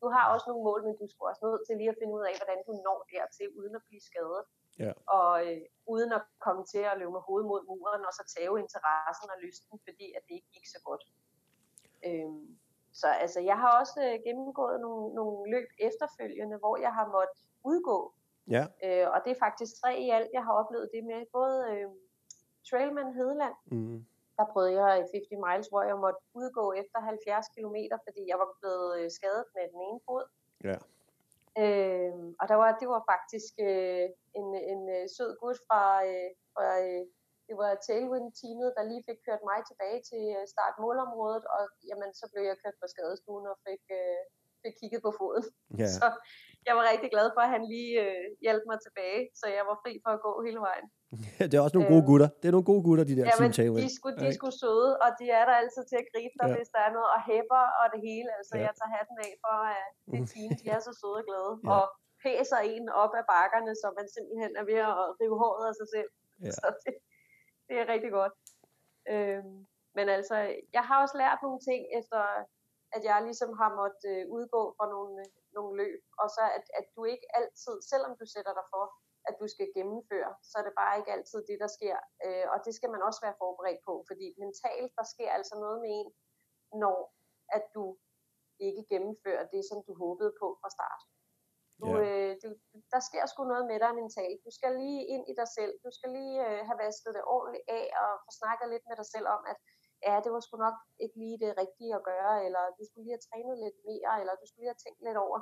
[0.00, 2.24] du har også nogle mål, men du skal også nødt til lige at finde ud
[2.30, 4.42] af, hvordan du når dertil, uden at blive skadet.
[4.82, 4.94] Yeah.
[5.18, 5.62] Og øh,
[5.94, 9.38] uden at komme til at løbe med hovedet mod muren, og så tage interessen og
[9.44, 11.04] lysten, fordi at det ikke gik så godt.
[12.08, 12.46] Øhm,
[13.00, 17.40] så altså, jeg har også øh, gennemgået nogle, nogle løb efterfølgende, hvor jeg har måttet
[17.64, 18.14] udgå.
[18.56, 18.64] Ja.
[18.84, 21.20] Øh, og det er faktisk tre i alt, jeg har oplevet det med.
[21.32, 21.88] Både øh,
[22.68, 24.06] Trailman Hedeland, mm.
[24.36, 27.76] der prøvede jeg 50 miles, hvor jeg måtte udgå efter 70 km,
[28.06, 30.24] fordi jeg var blevet øh, skadet med den ene fod.
[30.68, 30.78] Ja.
[31.62, 34.06] Øh, og der var, det var faktisk øh,
[34.38, 37.04] en, en øh, sød gut fra, øh, fra øh,
[37.48, 42.24] det var Tailwind-teamet, der lige fik kørt mig tilbage til øh, start-målområdet, og jamen, så
[42.32, 44.20] blev jeg kørt på skadestuen og fik, øh,
[44.62, 45.44] fik kigget på foden.
[45.80, 45.94] Yeah.
[46.00, 46.06] Så
[46.68, 49.76] jeg var rigtig glad for, at han lige øh, hjalp mig tilbage, så jeg var
[49.82, 50.86] fri for at gå hele vejen.
[51.50, 52.10] det er også nogle gode øhm.
[52.10, 52.28] gutter.
[52.40, 53.84] Det er nogle gode gutter, de der ja, Team Tailwind.
[53.86, 56.54] De skulle, de skulle søde, og de er der altid til at gribe dig, ja.
[56.58, 58.28] hvis der er noget, og hæpper og det hele.
[58.38, 58.62] Altså, ja.
[58.66, 61.52] jeg tager hatten af for, at det team, de er så søde og glade.
[61.62, 61.68] Ja.
[61.76, 61.84] Og
[62.24, 65.88] pæser en op af bakkerne, så man simpelthen er ved at rive håret af sig
[65.96, 66.10] selv.
[66.44, 66.52] Ja.
[66.58, 66.94] Så det,
[67.68, 68.34] det er rigtig godt.
[69.12, 70.36] Øhm, men altså,
[70.76, 72.20] jeg har også lært nogle ting, efter
[72.96, 76.64] at jeg ligesom har måttet øh, udgå fra nogle, øh, nogle løb, og så at,
[76.78, 78.84] at du ikke altid, selvom du sætter dig for,
[79.28, 81.96] at du skal gennemføre, så er det bare ikke altid det, der sker.
[82.24, 85.78] Øh, og det skal man også være forberedt på, fordi mentalt, der sker altså noget
[85.84, 86.08] med en,
[86.82, 86.98] når
[87.56, 87.84] at du
[88.68, 91.00] ikke gennemfører det, som du håbede på fra start.
[91.80, 92.02] Du, ja.
[92.04, 92.48] øh, du,
[92.92, 94.38] der sker sgu noget med dig mentalt.
[94.46, 95.72] Du skal lige ind i dig selv.
[95.84, 99.08] Du skal lige øh, have vasket det ordentligt af og få snakket lidt med dig
[99.14, 99.58] selv om, at
[100.06, 103.16] ja, det var sgu nok ikke lige det rigtige at gøre, eller du skulle lige
[103.16, 105.38] have trænet lidt mere, eller du skulle lige have tænkt lidt over.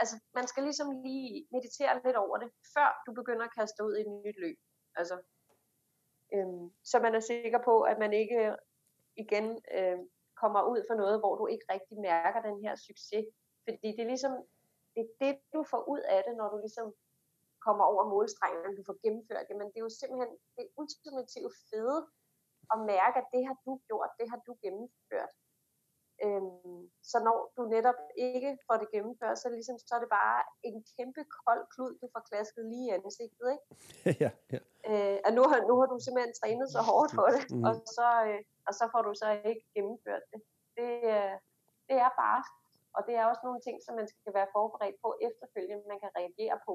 [0.00, 3.94] Altså, man skal ligesom lige meditere lidt over det, før du begynder at kaste ud
[3.96, 4.58] i et nyt løb.
[5.00, 5.16] Altså,
[6.34, 8.40] øhm, så man er sikker på, at man ikke
[9.22, 9.46] igen
[9.76, 9.98] øh,
[10.42, 13.26] kommer ud for noget, hvor du ikke rigtig mærker den her succes.
[13.64, 14.34] Fordi det er ligesom
[14.96, 16.86] det er det, du får ud af det, når du ligesom
[17.66, 21.98] kommer over målstrengen, du får gennemført det, men det er jo simpelthen det ultimative fede
[22.72, 25.32] at mærke, at det har du gjort, det har du gennemført.
[26.24, 30.40] Øhm, så når du netop ikke får det gennemført, så, ligesom, så er det bare
[30.68, 33.46] en kæmpe kold klud, du får klasket lige i ansigtet.
[33.54, 33.64] Ikke?
[34.24, 34.60] ja, ja.
[34.90, 37.64] Øh, og nu har, nu har du simpelthen trænet så hårdt for det, mm.
[37.68, 40.40] og, så, øh, og så får du så ikke gennemført det.
[40.78, 41.36] Det, øh,
[41.88, 42.40] det er bare
[42.96, 46.12] og det er også nogle ting, som man skal være forberedt på efterfølgende, man kan
[46.18, 46.74] reagere på.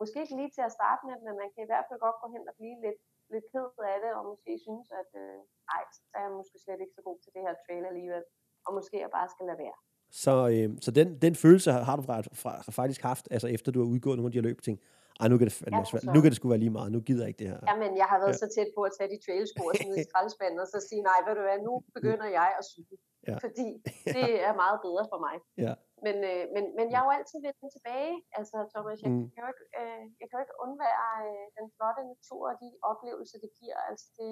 [0.00, 2.26] Måske ikke lige til at starte med, men man kan i hvert fald godt gå
[2.34, 3.00] hen og blive lidt,
[3.34, 5.40] lidt ked af det, og måske synes, at øh,
[5.76, 8.24] ej, så er jeg måske slet ikke så god til det her trail alligevel,
[8.66, 9.78] og måske jeg bare skal lade være.
[10.24, 13.78] Så, øh, så den, den følelse har du fra, fra, faktisk haft, altså efter du
[13.82, 14.80] har udgået nogle af de her løb, tænkt,
[15.20, 16.04] ej, nu kan det, ja, svært.
[16.14, 17.60] nu kan det sgu være lige meget, nu gider jeg ikke det her.
[17.70, 18.42] Jamen, jeg har været ja.
[18.42, 21.18] så tæt på at tage de trailsko og smide i skraldespanden, og så sige, nej,
[21.26, 22.96] ved du hvad, nu begynder jeg at cykle.
[23.30, 23.36] Ja.
[23.44, 23.68] Fordi
[24.18, 25.36] det er meget bedre for mig.
[25.64, 25.74] Ja.
[26.06, 28.14] Men, øh, men, men jeg er jo altid vendt tilbage.
[28.38, 29.26] Altså, Thomas, jeg, mm.
[29.32, 32.68] kan, jo ikke, øh, jeg kan jo ikke undvære øh, den flotte natur og de
[32.90, 33.78] oplevelser, det giver.
[33.90, 34.30] Altså, det,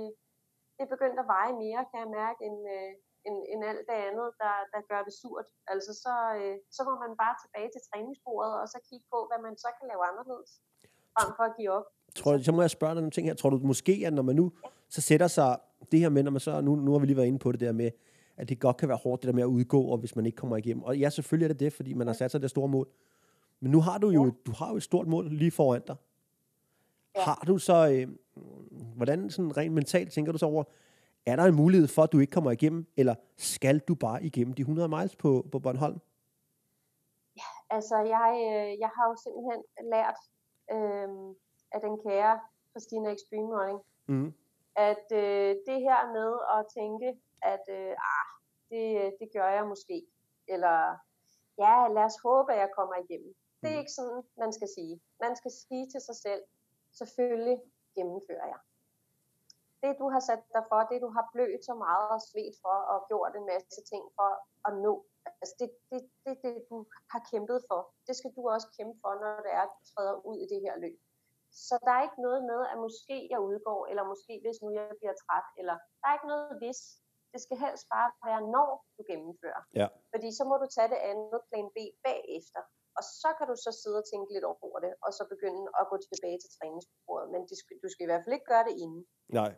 [0.74, 2.93] det er begyndt at veje mere, kan jeg mærke, end, øh,
[3.26, 5.49] end, end alt det andet, der, der gør det surt.
[5.72, 9.41] Altså, så, øh, så må man bare tilbage til træningsbordet, og så kigge på, hvad
[9.47, 10.51] man så kan lave anderledes,
[11.18, 11.84] frem for at give op.
[12.14, 13.34] Tror, så må jeg spørge dig nogle ting her.
[13.34, 14.52] Tror du måske, at når man nu
[14.88, 15.58] så sætter sig
[15.92, 17.60] det her med, når man så, nu, nu har vi lige været inde på det
[17.60, 17.90] der med,
[18.36, 20.36] at det godt kan være hårdt, det der med at udgå, og hvis man ikke
[20.36, 20.82] kommer igennem.
[20.82, 22.88] Og ja, selvfølgelig er det det, fordi man har sat sig det store mål.
[23.60, 24.30] Men nu har du jo, ja.
[24.46, 25.96] du har jo et stort mål lige foran dig.
[27.16, 27.20] Ja.
[27.20, 28.08] Har du så, øh,
[28.96, 30.64] hvordan sådan rent mentalt tænker du så over,
[31.26, 34.54] er der en mulighed for, at du ikke kommer igennem, eller skal du bare igennem
[34.54, 36.00] de 100 miles på, på Bornholm?
[37.36, 40.18] Ja, altså jeg, øh, jeg har jo simpelthen lært
[40.75, 41.09] øh,
[41.75, 44.35] af den kære Christina Extreme Running, mm.
[44.77, 47.09] at øh, det her med at tænke,
[47.43, 48.29] at øh, ah,
[48.70, 50.07] det, det gør jeg måske,
[50.49, 50.77] eller
[51.59, 53.35] ja, lad os håbe, at jeg kommer igennem.
[53.61, 53.83] Det er mm.
[53.83, 55.01] ikke sådan, man skal sige.
[55.20, 56.43] Man skal sige til sig selv,
[56.93, 57.59] selvfølgelig
[57.97, 58.61] gennemfører jeg
[59.83, 62.77] det du har sat dig for, det du har blødt så meget og svedt for
[62.93, 64.31] og gjort en masse ting for
[64.68, 64.95] at nå,
[65.43, 66.77] altså det, det, det, det du
[67.12, 70.14] har kæmpet for, det skal du også kæmpe for, når det er, at du træder
[70.29, 70.99] ud i det her løb.
[71.66, 74.87] Så der er ikke noget med, at måske jeg udgår, eller måske hvis nu jeg
[75.01, 76.81] bliver træt, eller der er ikke noget hvis.
[77.35, 79.62] Det skal helst bare være, når du gennemfører.
[79.81, 79.87] Ja.
[80.14, 82.62] Fordi så må du tage det andet plan B bagefter.
[82.99, 85.85] Og så kan du så sidde og tænke lidt over det, og så begynde at
[85.91, 87.27] gå tilbage til træningsbordet.
[87.33, 87.41] Men
[87.83, 89.03] du skal i hvert fald ikke gøre det inden.
[89.41, 89.51] Nej,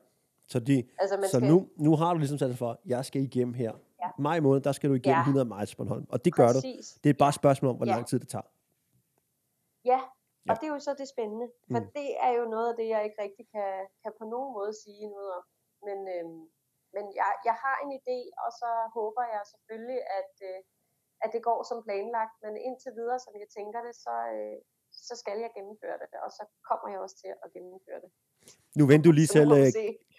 [0.52, 1.50] så, de, altså, så skal...
[1.50, 1.56] nu,
[1.86, 3.72] nu har du ligesom sat dig for, jeg skal igennem her.
[4.04, 4.08] Ja.
[4.28, 5.30] Maj måned, der skal du igennem ja.
[5.32, 6.06] 100 miles på Bornholm.
[6.14, 6.84] Og det gør Præcis.
[6.92, 7.00] du.
[7.04, 7.94] Det er bare et spørgsmål om, hvor ja.
[7.94, 8.48] lang tid det tager.
[9.92, 10.00] Ja,
[10.50, 10.58] og ja.
[10.60, 11.46] det er jo så det spændende.
[11.72, 11.90] For mm.
[11.98, 15.04] det er jo noget af det, jeg ikke rigtig kan, kan på nogen måde sige
[15.16, 15.44] noget om.
[15.86, 16.42] Men, øhm,
[16.96, 20.60] men jeg, jeg har en idé, og så håber jeg selvfølgelig, at, øh,
[21.24, 22.34] at det går som planlagt.
[22.44, 24.58] Men indtil videre, som jeg tænker det, så, øh,
[25.08, 26.08] så skal jeg gennemføre det.
[26.24, 28.10] Og så kommer jeg også til at gennemføre det.
[28.76, 29.58] Nu vendte du lige selv, uh,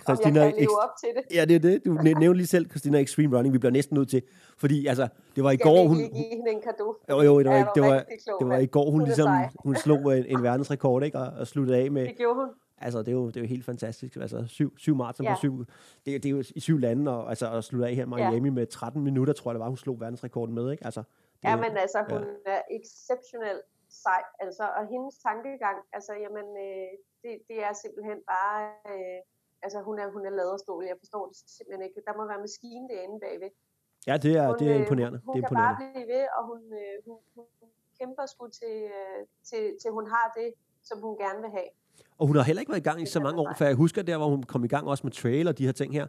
[0.05, 0.41] Christina...
[0.41, 1.35] Om jeg kan op til det.
[1.37, 1.85] Ja, det er det.
[1.85, 3.53] Du nævnte lige selv Christina Extreme Running.
[3.53, 4.21] Vi bliver næsten nødt til,
[4.57, 5.87] fordi altså, det var i skal går...
[5.87, 6.95] Hun, give hende en kado?
[7.09, 9.29] Jo, jo, det var, ja, det var, klog, det var i går, hun, hun ligesom,
[9.63, 11.17] hun slog en, en verdensrekord, ikke?
[11.17, 12.07] Og, og sluttede af med...
[12.07, 12.49] Det gjorde hun.
[12.77, 14.15] Altså, det er jo, det er jo helt fantastisk.
[14.15, 15.33] Altså, syv, syv maraton ja.
[15.33, 15.65] på syv...
[16.05, 18.47] Det, det er jo i syv lande, og, altså, at slutte af her i Miami
[18.47, 18.53] ja.
[18.53, 20.85] med 13 minutter, tror jeg det var, hun slog verdensrekorden med, ikke?
[20.85, 21.03] Altså,
[21.41, 22.51] det, ja, men altså, hun ja.
[22.51, 23.59] er exceptionel
[23.89, 26.89] sej, altså, og hendes tankegang, altså, jamen, øh,
[27.25, 28.59] det, det er simpelthen bare,
[28.91, 29.19] øh,
[29.65, 32.41] altså, hun er, hun er lavet stål, jeg forstår det simpelthen ikke, der må være
[32.47, 33.51] maskine derinde bagved.
[34.09, 35.19] Ja, det er, hun, det er imponerende.
[35.25, 35.83] Hun det er kan imponerende.
[35.83, 37.69] bare blive ved, og hun, øh, hun, hun
[37.99, 39.19] kæmper sgu til, øh,
[39.49, 40.49] til, til hun har det,
[40.89, 41.69] som hun gerne vil have.
[42.17, 44.01] Og hun har heller ikke været i gang i så mange år, for jeg husker
[44.01, 46.07] der, hvor hun kom i gang også med trail og de her ting her.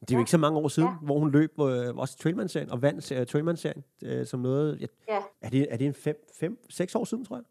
[0.00, 0.22] Det er jo ja.
[0.22, 1.06] ikke så mange år siden, ja.
[1.06, 4.80] hvor hun løb øh, også Trailman-serien og vandt uh, Trailman-serien øh, som noget.
[4.80, 4.86] Ja.
[5.08, 5.22] ja.
[5.40, 7.44] Er, det, er det en 5, 5, 6 år siden, tror jeg?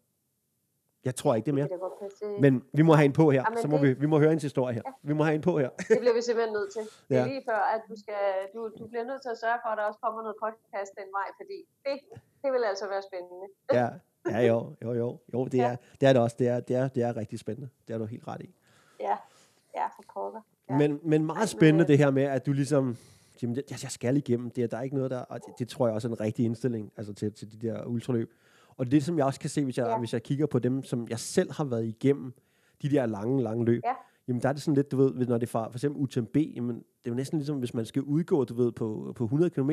[1.06, 1.68] Jeg tror ikke det mere.
[1.68, 3.82] Det Men vi må have en på her, ja, så må det...
[3.82, 4.82] vi, vi må høre en historie her.
[4.86, 4.92] Ja.
[5.02, 5.70] Vi må have en på her.
[5.90, 6.82] det bliver vi simpelthen nødt til.
[7.08, 8.22] Det er lige før, at du, skal,
[8.54, 11.08] du, du bliver nødt til at sørge for, at der også kommer noget podcast den
[11.18, 11.94] vej, fordi det,
[12.42, 13.46] det vil altså være spændende.
[13.78, 13.88] ja,
[14.32, 15.08] ja jo, jo, jo.
[15.34, 15.70] jo det, ja.
[15.72, 16.36] er, det er det også.
[16.38, 17.68] Det er, det, er, det er rigtig spændende.
[17.88, 18.50] Det er du helt ret i.
[19.00, 19.16] Ja,
[19.78, 20.40] ja for pokker.
[20.70, 20.76] Ja.
[20.80, 22.96] Men, men meget spændende det her med, at du ligesom,
[23.42, 25.86] jamen, jeg, jeg skal igennem det, der er ikke noget der, og det, det tror
[25.86, 28.32] jeg også er en rigtig indstilling, altså til, til de der ultraløb.
[28.76, 29.98] Og det, som jeg også kan se, hvis jeg, ja.
[29.98, 32.32] hvis jeg kigger på dem, som jeg selv har været igennem,
[32.82, 33.92] de der lange, lange løb, ja.
[34.28, 36.36] jamen der er det sådan lidt, du ved, når det er for, for eksempel UTMB,
[36.36, 39.50] jamen det er jo næsten ligesom, hvis man skal udgå, du ved, på, på 100
[39.50, 39.70] km,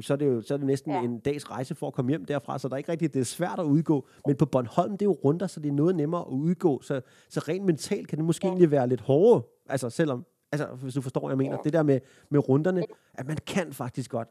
[0.00, 1.02] så er det jo så er det næsten ja.
[1.02, 3.24] en dags rejse for at komme hjem derfra, så der er ikke rigtigt, det er
[3.24, 4.06] svært at udgå.
[4.26, 6.82] Men på Bornholm, det er jo runder, så det er noget nemmere at udgå.
[6.82, 8.50] Så, så rent mentalt kan det måske ja.
[8.50, 11.62] egentlig være lidt hårdere, altså selvom, altså hvis du forstår, hvad jeg mener, ja.
[11.64, 14.28] det der med, med runderne, at man kan faktisk godt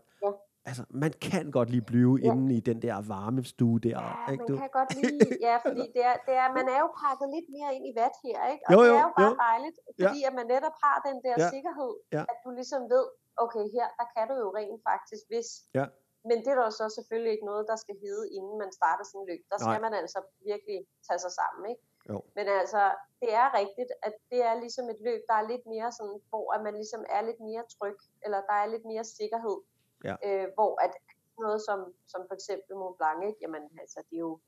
[0.70, 2.26] altså, man kan godt lige blive ja.
[2.28, 4.00] inde i den der varme stue der.
[4.08, 4.56] Ja, ikke, man du?
[4.62, 7.70] kan godt lige, ja, fordi det er, det er, man er jo pakket lidt mere
[7.78, 8.64] ind i vat her, ikke?
[8.68, 9.44] Og jo, jo, det er jo bare jo.
[9.50, 10.28] dejligt, fordi ja.
[10.30, 11.50] at man netop har den der ja.
[11.54, 12.24] sikkerhed, ja.
[12.32, 13.06] at du ligesom ved,
[13.44, 15.50] okay, her, der kan du jo rent faktisk, hvis.
[15.80, 15.86] Ja.
[16.30, 19.22] Men det er der så selvfølgelig ikke noget, der skal hedde, inden man starter sådan
[19.22, 19.42] en løb.
[19.52, 19.86] Der skal Nej.
[19.86, 20.20] man altså
[20.52, 21.84] virkelig tage sig sammen, ikke?
[22.10, 22.18] Jo.
[22.38, 22.82] Men altså,
[23.22, 26.48] det er rigtigt, at det er ligesom et løb, der er lidt mere sådan, hvor
[26.56, 29.58] at man ligesom er lidt mere tryg, eller der er lidt mere sikkerhed
[30.08, 30.16] Ja.
[30.28, 30.94] Øh, hvor at
[31.46, 31.80] noget som,
[32.12, 33.42] som for eksempel Mont Blanc, ikke?
[33.44, 34.40] jamen altså, det er jo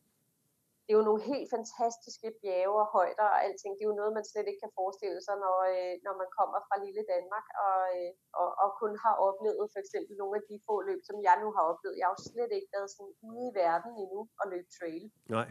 [0.85, 3.71] det er jo nogle helt fantastiske bjerge og højder og alting.
[3.75, 6.59] Det er jo noget, man slet ikke kan forestille sig, når, øh, når man kommer
[6.67, 10.55] fra lille Danmark og, øh, og, og kun har oplevet for eksempel nogle af de
[10.67, 11.97] få løb, som jeg nu har oplevet.
[11.97, 15.05] Jeg har jo slet ikke været sådan ude i verden endnu og løbe trail.
[15.37, 15.47] Nej.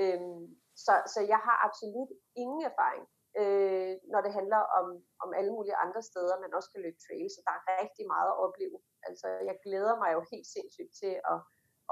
[0.00, 0.44] Øhm,
[0.84, 2.10] så, så jeg har absolut
[2.42, 3.04] ingen erfaring
[3.40, 4.86] øh, når det handler om,
[5.24, 8.30] om alle mulige andre steder, man også kan løbe trail, så der er rigtig meget
[8.32, 8.78] at opleve.
[9.08, 11.40] Altså, jeg glæder mig jo helt sindssygt til at,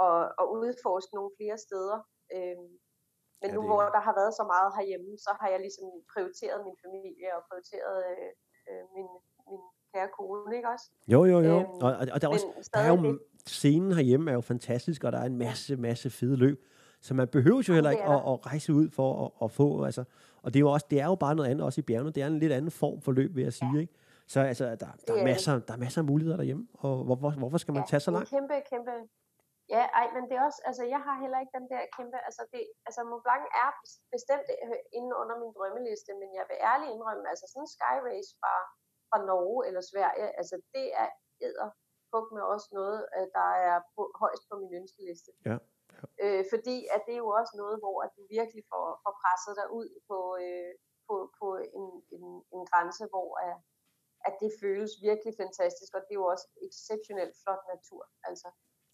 [0.05, 1.99] at, at udforske nogle flere steder.
[2.35, 2.65] Øh,
[3.43, 6.59] men ja, nu hvor der har været så meget herhjemme, så har jeg ligesom prioriteret
[6.67, 8.31] min familie og prioriteret øh,
[8.69, 9.09] øh, min,
[9.49, 9.63] min
[9.93, 10.87] kære kone, ikke også?
[11.15, 11.57] Jo, jo, jo.
[11.61, 15.13] Øhm, og, og der, er også, der er jo, scenen herhjemme er jo fantastisk, og
[15.13, 16.59] der er en masse, masse fede løb.
[17.01, 20.05] Så man behøver jo heller ikke at, at rejse ud for at, at få, altså,
[20.43, 22.23] og det er jo også, det er jo bare noget andet, også i bjergene, det
[22.23, 23.81] er en lidt anden form for løb, vil jeg sige, ja.
[23.81, 23.95] ikke?
[24.27, 27.59] Så altså, der, der, er masser, der er masser af muligheder derhjemme, og hvorfor, hvorfor
[27.59, 28.31] skal man ja, tage så langt?
[28.31, 28.91] kæmpe, kæmpe,
[29.77, 32.43] Ja, ej, men det er også, altså jeg har heller ikke den der kæmpe, altså
[32.53, 33.71] det, altså Mont Blanc er
[34.15, 37.97] bestemt øh, inde under min drømmeliste, men jeg vil ærligt indrømme, altså sådan en Sky
[38.09, 38.55] Race fra,
[39.09, 41.09] fra Norge eller Sverige, altså det er
[41.47, 41.71] æder
[42.37, 45.31] med også noget, øh, der er på, højst på min ønskeliste.
[45.49, 45.57] Ja.
[46.23, 49.55] Øh, fordi at det er jo også noget, hvor at du virkelig får, får presset
[49.61, 50.73] dig ud på, øh,
[51.07, 51.47] på, på
[51.79, 51.87] en,
[52.17, 53.57] en, en grænse, hvor at,
[54.29, 58.03] at det føles virkelig fantastisk, og det er jo også exceptionelt flot natur.
[58.29, 58.49] Altså.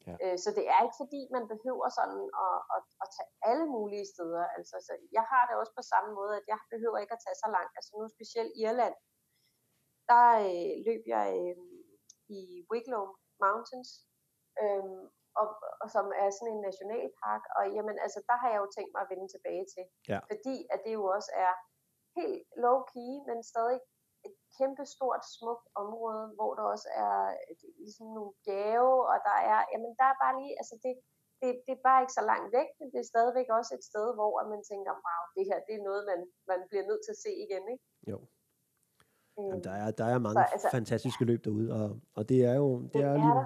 [0.06, 0.14] Ja.
[0.22, 4.06] Øh, så det er ikke fordi, man behøver sådan at, at, at tage alle mulige
[4.14, 4.44] steder.
[4.56, 7.40] Altså, så jeg har det også på samme måde, at jeg behøver ikke at tage
[7.44, 7.72] så langt.
[7.78, 8.96] Altså nu specielt Irland,
[10.10, 11.56] der øh, løb jeg øh,
[12.38, 12.40] i
[12.70, 13.04] Wicklow
[13.44, 13.90] Mountains,
[14.62, 14.84] øh,
[15.40, 15.46] og,
[15.82, 19.02] og som er sådan en nationalpark, og jamen altså, der har jeg jo tænkt mig
[19.04, 19.84] at vende tilbage til.
[20.12, 20.18] Ja.
[20.30, 21.52] Fordi at det jo også er
[22.18, 23.78] helt low-key, men stadig
[24.58, 27.14] kæmpe stort, smukt område, hvor der også er
[27.82, 30.92] ligesom nogle gave, og der er, jamen der er bare lige, altså det,
[31.40, 34.06] det, det er bare ikke så langt væk, men det er stadigvæk også et sted,
[34.18, 36.20] hvor man tænker, wow, det her, det er noget, man,
[36.50, 37.84] man bliver nødt til at se igen, ikke?
[38.12, 38.18] Jo.
[39.38, 42.38] Øhm, jamen, der, er, der er mange så, altså, fantastiske løb derude, og, og det
[42.50, 43.36] er jo, det, er, er lige,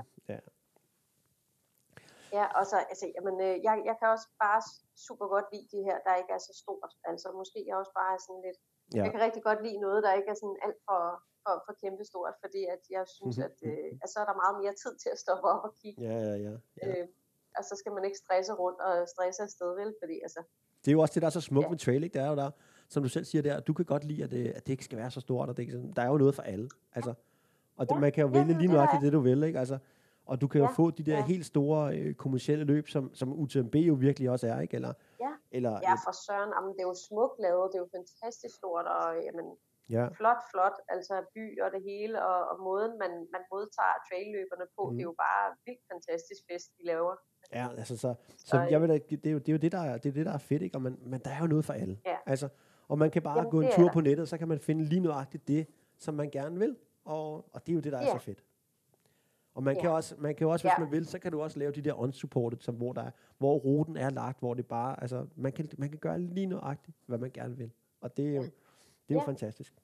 [2.39, 2.45] ja.
[2.59, 4.61] Og så, altså, jamen, øh, jeg, jeg kan også bare
[5.07, 6.93] super godt lide de her, der ikke er så stort.
[7.11, 8.61] Altså, måske jeg også bare er sådan lidt
[8.95, 9.03] Ja.
[9.03, 11.03] Jeg kan rigtig godt lide noget, der ikke er sådan alt for,
[11.45, 14.75] for, for kæmpestort, fordi at jeg synes, at, øh, at så er der meget mere
[14.83, 15.99] tid til at stoppe op og kigge.
[16.09, 16.55] Ja, ja, ja.
[16.81, 16.87] ja.
[16.89, 17.07] Øh,
[17.59, 19.91] og så skal man ikke stresse rundt og stresse afsted, vel?
[20.03, 20.41] Fordi, altså,
[20.83, 21.71] det er jo også det, der er så smukt ja.
[21.71, 22.15] med trail, ikke?
[22.15, 22.51] Det er jo der,
[22.89, 24.99] som du selv siger der, du kan godt lide, at det, at det ikke skal
[24.99, 26.69] være så stort, og det ikke sådan, der er jo noget for alle.
[26.93, 27.15] Altså,
[27.77, 28.01] og det, ja.
[28.01, 29.59] man kan jo vælge ja, lige nøjagtigt det, det, du vil, ikke?
[29.59, 29.79] Altså,
[30.31, 31.25] og du kan jo ja, få de der ja.
[31.33, 34.75] helt store øh, kommersielle løb, som, som UTMB jo virkelig også er, ikke?
[34.79, 34.93] Eller,
[35.25, 35.33] ja.
[35.57, 36.51] Eller ja, for søren.
[36.57, 39.47] Jamen, det er jo smukt lavet, det er jo fantastisk stort, og jamen,
[39.97, 40.05] ja.
[40.19, 44.83] flot, flot, altså by og det hele, og, og måden, man, man modtager trailløberne på,
[44.85, 44.93] mm.
[44.97, 47.15] det er jo bare vildt fantastisk fest, de laver.
[47.59, 49.83] Ja, altså så, så, så jeg vil, det, er jo, det er jo det, der
[49.91, 50.77] er, det, er det, der er fedt, ikke?
[50.79, 51.97] Og man, men der er jo noget for alle.
[52.07, 52.17] Ja.
[52.33, 52.49] Altså,
[52.89, 55.03] og man kan bare Jamen, gå en tur på nettet, så kan man finde lige
[55.09, 55.63] nøjagtigt det,
[56.05, 56.77] som man gerne vil.
[57.05, 58.19] Og, og det er jo det, der er ja.
[58.19, 58.45] så fedt.
[59.61, 59.81] Og man ja.
[59.81, 60.85] kan også, man kan også hvis ja.
[60.85, 63.59] man vil, så kan du også lave de der unsupported, som, hvor, der er, hvor
[63.59, 67.19] ruten er lagt, hvor det bare, altså, man kan, man kan gøre lige nøjagtigt, hvad
[67.19, 67.71] man gerne vil.
[68.01, 68.51] Og det er jo, det
[69.09, 69.27] er jo ja.
[69.27, 69.75] fantastisk.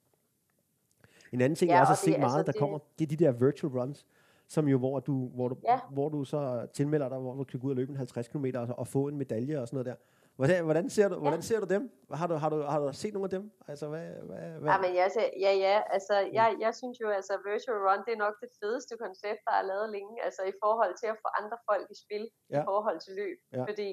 [1.31, 2.59] En anden ting, ja, jeg også har set meget, altså, der det...
[2.59, 4.05] kommer, det er de der virtual runs,
[4.47, 5.79] som jo, hvor du, hvor du, ja.
[5.89, 8.45] hvor du så tilmelder dig, hvor du kan gå ud og løbe en 50 km
[8.55, 9.95] og, og få en medalje og sådan noget der.
[10.39, 11.23] Hvordan, hvordan, ser, du, ja.
[11.25, 11.83] hvordan ser du dem?
[12.19, 13.43] Har du, har, du, har du set nogle af dem?
[13.71, 14.69] Altså, hvad, hvad, hvad?
[14.71, 15.07] Ja, men jeg,
[15.45, 18.93] ja, ja, altså, jeg, jeg synes jo, altså Virtual Run, det er nok det fedeste
[19.03, 22.23] koncept, der er lavet længe, altså i forhold til at få andre folk i spil,
[22.53, 22.61] ja.
[22.61, 23.37] i forhold til løb.
[23.55, 23.63] Ja.
[23.69, 23.89] Fordi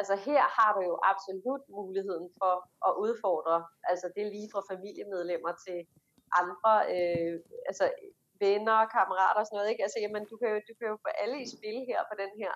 [0.00, 2.54] altså her har du jo absolut muligheden for
[2.88, 3.56] at udfordre,
[3.90, 5.78] altså det er lige fra familiemedlemmer til
[6.40, 7.34] andre, øh,
[7.70, 7.84] altså
[8.44, 9.84] venner, kammerater og sådan noget, ikke?
[9.86, 12.32] Altså, jamen, du kan, jo, du kan jo få alle i spil her på den
[12.42, 12.52] her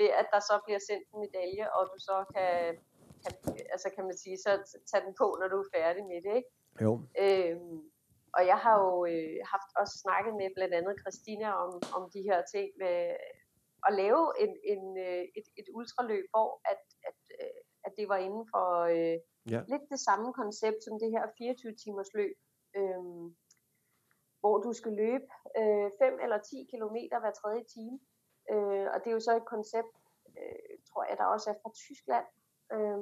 [0.00, 2.52] ved at der så bliver sendt en medalje, og du så kan,
[3.22, 3.32] kan
[3.74, 4.50] altså kan man sige, så
[4.90, 6.50] tage den på, når du er færdig med det, ikke?
[6.84, 6.92] Jo.
[7.24, 7.80] Øhm,
[8.36, 12.22] og jeg har jo øh, haft også snakket med blandt andet Christina om, om de
[12.28, 12.98] her ting med
[13.86, 18.20] at lave en, en, øh, et, et ultraløb, hvor at, at, øh, at det var
[18.26, 19.16] inden for øh,
[19.54, 19.60] ja.
[19.72, 22.36] lidt det samme koncept som det her 24 timers løb,
[22.78, 23.04] øh,
[24.40, 25.26] hvor du skal løbe
[25.56, 27.98] 5 øh, eller 10 kilometer hver tredje time.
[28.52, 29.94] Øh, og det er jo så et koncept,
[30.38, 32.26] øh, tror jeg, der også er fra Tyskland,
[32.74, 33.00] øh,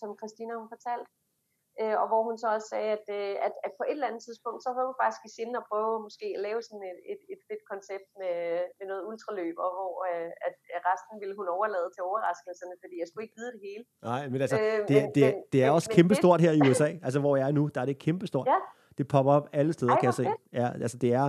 [0.00, 1.10] som Christina hun fortalte.
[1.80, 4.22] Øh, og hvor hun så også sagde, at, øh, at, at på et eller andet
[4.26, 7.20] tidspunkt, så havde hun faktisk i sinde at prøve måske at lave sådan et, et,
[7.34, 8.36] et fedt koncept med,
[8.78, 10.54] med noget ultraløb, og hvor øh, at,
[10.90, 13.84] resten ville hun overlade til overraskelserne, fordi jeg skulle ikke vide det hele.
[14.10, 16.60] Nej, men altså, øh, det, men, det, det, det er men, også kæmpestort her i
[16.68, 18.46] USA, altså hvor jeg er nu, der er det kæmpestort.
[18.54, 18.60] Ja.
[18.98, 20.26] Det popper op alle steder, Ej, kan jeg se.
[20.60, 21.26] Ja, altså det er,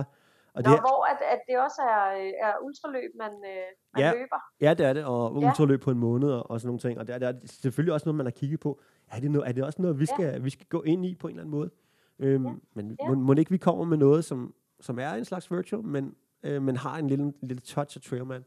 [0.54, 2.04] og Nå, det, hvor at, at det også er,
[2.46, 4.40] er ultraløb, man, øh, man ja, løber.
[4.60, 5.84] Ja, det er det, og ultraløb ja.
[5.84, 6.98] på en måned og, og sådan nogle ting.
[6.98, 8.80] Og det er, det er selvfølgelig også noget, man har kigget på.
[9.10, 10.38] Er det, noget, er det også noget, vi skal, ja.
[10.38, 11.70] vi skal gå ind i på en eller anden måde?
[12.18, 12.52] Øhm, ja.
[12.74, 13.08] Men ja.
[13.08, 16.62] Må, må ikke vi kommer med noget, som, som er en slags virtual, men, øh,
[16.62, 18.44] men har en lille, lille touch af Trailman?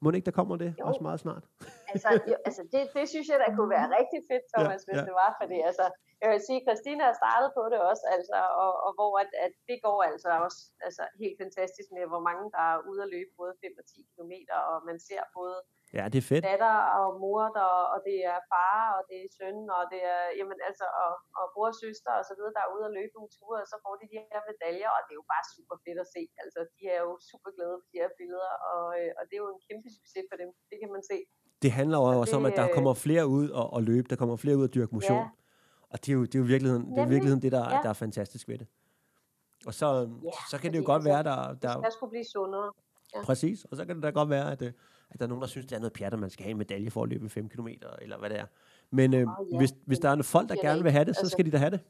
[0.00, 0.84] Må ikke, der kommer det jo.
[0.84, 1.44] også meget snart?
[1.94, 5.00] Altså, jo, altså det, det synes jeg, der kunne være rigtig fedt, Thomas, ja, hvis
[5.00, 5.06] ja.
[5.08, 5.86] det var, fordi altså,
[6.22, 9.54] jeg vil sige, Christina har startet på det også, altså, og, og hvor at, at
[9.68, 13.32] det går altså også altså, helt fantastisk med, hvor mange der er ude at løbe
[13.40, 14.32] både 5 og 10 km,
[14.70, 15.56] og man ser både
[15.98, 16.44] Ja, det er fedt.
[16.50, 20.22] Datter og mor, der, og det er far, og det er søn, og det er,
[20.38, 23.14] jamen altså, og, og bror og søster og så videre, der er ude at løbe
[23.16, 25.76] nogle ture, og så får de de her medaljer, og det er jo bare super
[25.84, 26.22] fedt at se.
[26.42, 29.42] Altså, de er jo super glade for de her billeder, og, øh, og det er
[29.44, 30.50] jo en kæmpe succes for dem.
[30.70, 31.18] Det kan man se.
[31.64, 34.16] Det handler jo også det, om, at der kommer flere ud og, og løbe, der
[34.16, 35.18] kommer flere ud og dyrke motion.
[35.18, 35.24] Ja.
[35.90, 37.80] Og det er jo, det er jo virkeligheden, det, er virkeligheden det der, ja.
[37.82, 38.66] der er fantastisk ved det.
[39.66, 41.54] Og så, ja, så kan det jo godt være, der...
[41.62, 42.72] der det skulle blive sundere.
[43.14, 43.22] Ja.
[43.22, 44.72] Præcis, og så kan det da godt være, at, øh,
[45.10, 46.58] at der er nogen, der synes, det er noget pjat, at man skal have en
[46.58, 47.68] medalje for at løbe 5 km,
[48.00, 48.46] eller hvad det er.
[48.90, 49.58] Men øh, oh, ja.
[49.58, 51.50] hvis, hvis der er nogle folk, der gerne vil have det, så altså, skal de
[51.50, 51.80] da have det.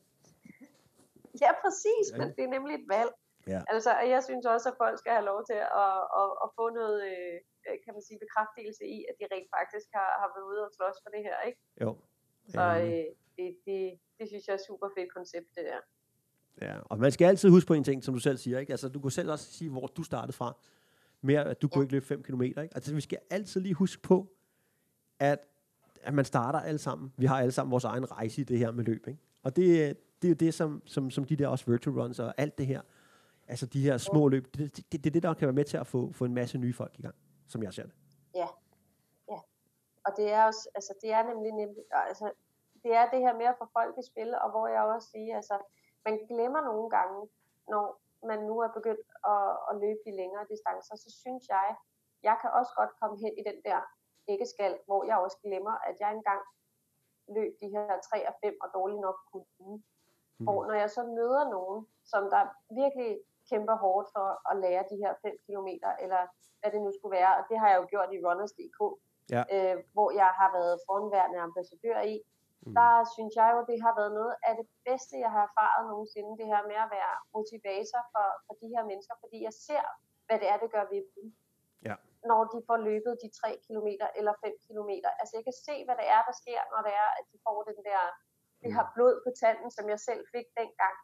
[1.41, 3.11] Ja, præcis, men det er nemlig et valg.
[3.53, 3.61] Ja.
[3.75, 6.99] Altså, jeg synes også, at folk skal have lov til at, at, at få noget,
[7.11, 7.37] øh,
[7.85, 10.97] kan man sige, bekræftelse i, at de rent faktisk har, har været ude og slås
[11.05, 11.61] for det her, ikke?
[11.83, 11.91] Jo.
[12.55, 13.81] Så øh, det, det,
[14.19, 15.81] det synes jeg er et super fedt koncept, det der.
[16.67, 18.73] Ja, og man skal altid huske på en ting, som du selv siger, ikke?
[18.73, 20.57] Altså, du kunne selv også sige, hvor du startede fra,
[21.21, 21.73] med at du ja.
[21.73, 22.69] kunne ikke løbe 5 km, ikke?
[22.75, 24.33] Altså, vi skal altid lige huske på,
[25.19, 25.39] at,
[26.03, 27.13] at man starter alle sammen.
[27.17, 29.21] Vi har alle sammen vores egen rejse i det her med løb, ikke?
[29.43, 32.35] Og det, det er jo det, som, som, som de der også virtual runs og
[32.37, 32.81] alt det her,
[33.49, 35.65] altså de her små løb, det, det, det, det er det, der kan være med
[35.65, 37.15] til at få, få en masse nye folk i gang,
[37.49, 37.95] som jeg ser det.
[38.35, 38.49] Ja,
[39.29, 39.41] ja.
[40.07, 42.33] Og det er også, altså det er nemlig, nemlig altså
[42.83, 45.37] det er det her med at få folk i spil, og hvor jeg også siger,
[45.37, 45.57] altså
[46.05, 47.19] man glemmer nogle gange,
[47.73, 47.85] når
[48.31, 51.69] man nu er begyndt at, at løbe de længere distancer, så synes jeg,
[52.29, 53.81] jeg kan også godt komme hen i den der
[54.33, 56.43] æggeskal, hvor jeg også glemmer, at jeg engang
[57.37, 59.83] løb de her 3 og 5 og dårligt nok kunne.
[60.39, 60.49] Mm.
[60.49, 62.43] Og når jeg så møder nogen, som der
[62.83, 63.11] virkelig
[63.51, 65.71] kæmper hårdt for at lære de her 5 km,
[66.05, 66.23] eller
[66.61, 68.81] hvad det nu skulle være, og det har jeg jo gjort i Runners.dk,
[69.35, 69.43] ja.
[69.55, 72.17] øh, hvor jeg har været foranværende ambassadør i,
[72.65, 72.75] mm.
[72.79, 76.39] der synes jeg jo, det har været noget af det bedste, jeg har erfaret nogensinde,
[76.41, 79.85] det her med at være motivator for, for de her mennesker, fordi jeg ser,
[80.27, 81.27] hvad det er, det gør ved dem.
[81.89, 81.97] Ja.
[82.31, 83.89] Når de får løbet de 3 km
[84.19, 84.93] eller 5 km.
[85.21, 87.59] Altså jeg kan se, hvad det er, der sker, når det er, at de får
[87.71, 88.03] den der
[88.65, 90.97] det har blod på tanden, som jeg selv fik dengang.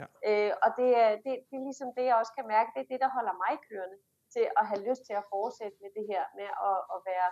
[0.00, 0.06] Ja.
[0.28, 2.90] Øh, og det er, det, det er ligesom det, jeg også kan mærke, det er
[2.92, 3.98] det, der holder mig kørende
[4.34, 7.28] til at have lyst til at fortsætte med det her med at, at være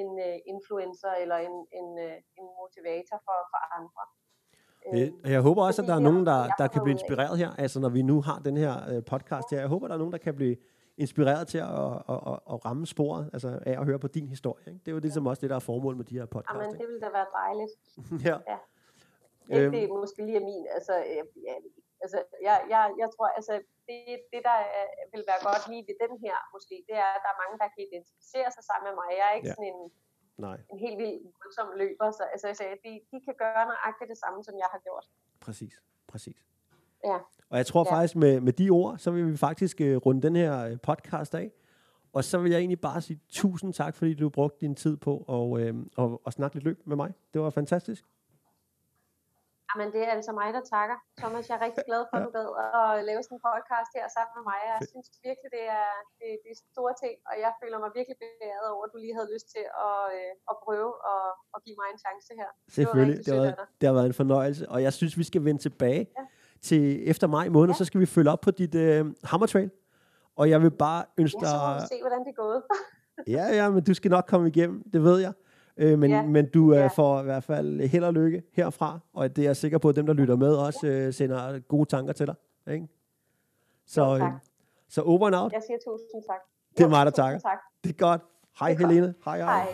[0.00, 4.04] en uh, influencer eller en, en, uh, en motivator for, for andre.
[4.88, 7.80] Øh, jeg håber også, at der er nogen, der, der kan blive inspireret her, altså
[7.80, 9.60] når vi nu har den her uh, podcast her.
[9.64, 10.56] Jeg håber, der er nogen, der kan blive
[11.04, 14.64] inspireret til at, at, at, at ramme sporet altså af at høre på din historie.
[14.66, 14.80] Ikke?
[14.84, 15.30] Det er jo ligesom ja.
[15.30, 16.62] også det, der er formål med de her podcasts.
[16.62, 17.72] Jamen, det ville da være dejligt.
[18.28, 18.36] ja.
[18.52, 18.58] ja.
[19.48, 19.72] Det, øhm.
[19.72, 21.54] det er måske lige min, altså, øh, ja,
[22.04, 22.18] altså
[22.48, 23.54] jeg, jeg, jeg tror, altså
[23.88, 23.98] det,
[24.32, 24.58] det der
[25.12, 27.68] vil være godt lige ved den her, måske, det er, at der er mange, der
[27.72, 29.08] kan identificere sig sammen med mig.
[29.20, 29.56] Jeg er ikke ja.
[29.56, 29.80] sådan en,
[30.46, 30.58] Nej.
[30.72, 34.18] en helt vild voldsom løber, så altså, jeg sagde, de, de kan gøre nøjagtigt det
[34.24, 35.06] samme, som jeg har gjort.
[35.46, 35.74] Præcis,
[36.12, 36.38] præcis.
[37.10, 37.18] Ja.
[37.50, 37.90] Og jeg tror ja.
[37.94, 41.34] faktisk, med, med de ord, så vil vi faktisk uh, runde den her øh, podcast
[41.34, 41.48] af.
[42.12, 45.12] Og så vil jeg egentlig bare sige tusind tak, fordi du brugte din tid på
[45.28, 47.12] at, øh, og, og snakke lidt løb med mig.
[47.32, 48.04] Det var fantastisk.
[49.70, 50.96] Jamen, det er altså mig, der takker.
[51.20, 54.06] Thomas, jeg er rigtig glad for, at du gad at lave sådan en podcast her
[54.16, 54.58] sammen med mig.
[54.72, 58.16] Jeg synes virkelig, det er, det, det er store ting, og jeg føler mig virkelig
[58.22, 61.76] beæret over, at du lige havde lyst til at, øh, at prøve at, at give
[61.80, 62.50] mig en chance her.
[62.78, 65.60] Selvfølgelig, det, det, var, det har været en fornøjelse, og jeg synes, vi skal vende
[65.66, 66.24] tilbage ja.
[66.68, 67.78] til efter maj måned, ja.
[67.80, 69.70] så skal vi følge op på dit øh, hammertrail.
[70.40, 71.58] Og jeg vil bare ønske dig...
[71.66, 72.60] Ja, så se, hvordan det er gået.
[73.36, 75.32] ja, ja, men du skal nok komme igennem, det ved jeg.
[75.78, 76.22] Øh, men, ja.
[76.22, 76.86] men du øh, ja.
[76.86, 79.96] får i hvert fald held og lykke herfra, og det er jeg sikker på, at
[79.96, 82.34] dem, der lytter med, også øh, sender gode tanker til dig.
[82.70, 82.88] Ikke?
[83.86, 84.32] Så, jo, øh,
[84.88, 85.52] så over and out.
[85.52, 86.40] Jeg siger tusind tak.
[86.78, 87.40] Det er mig, der takker.
[87.40, 87.58] Tak.
[87.84, 88.20] Det er godt.
[88.60, 89.06] Hej det er Helene.
[89.06, 89.24] Godt.
[89.24, 89.62] Hej, hej.
[89.62, 89.72] hej.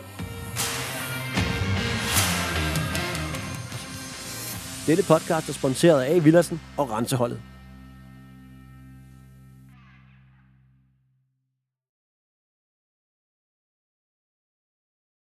[4.87, 7.54] Dette podcast er sponsoreret af Villersen og Renseholdet.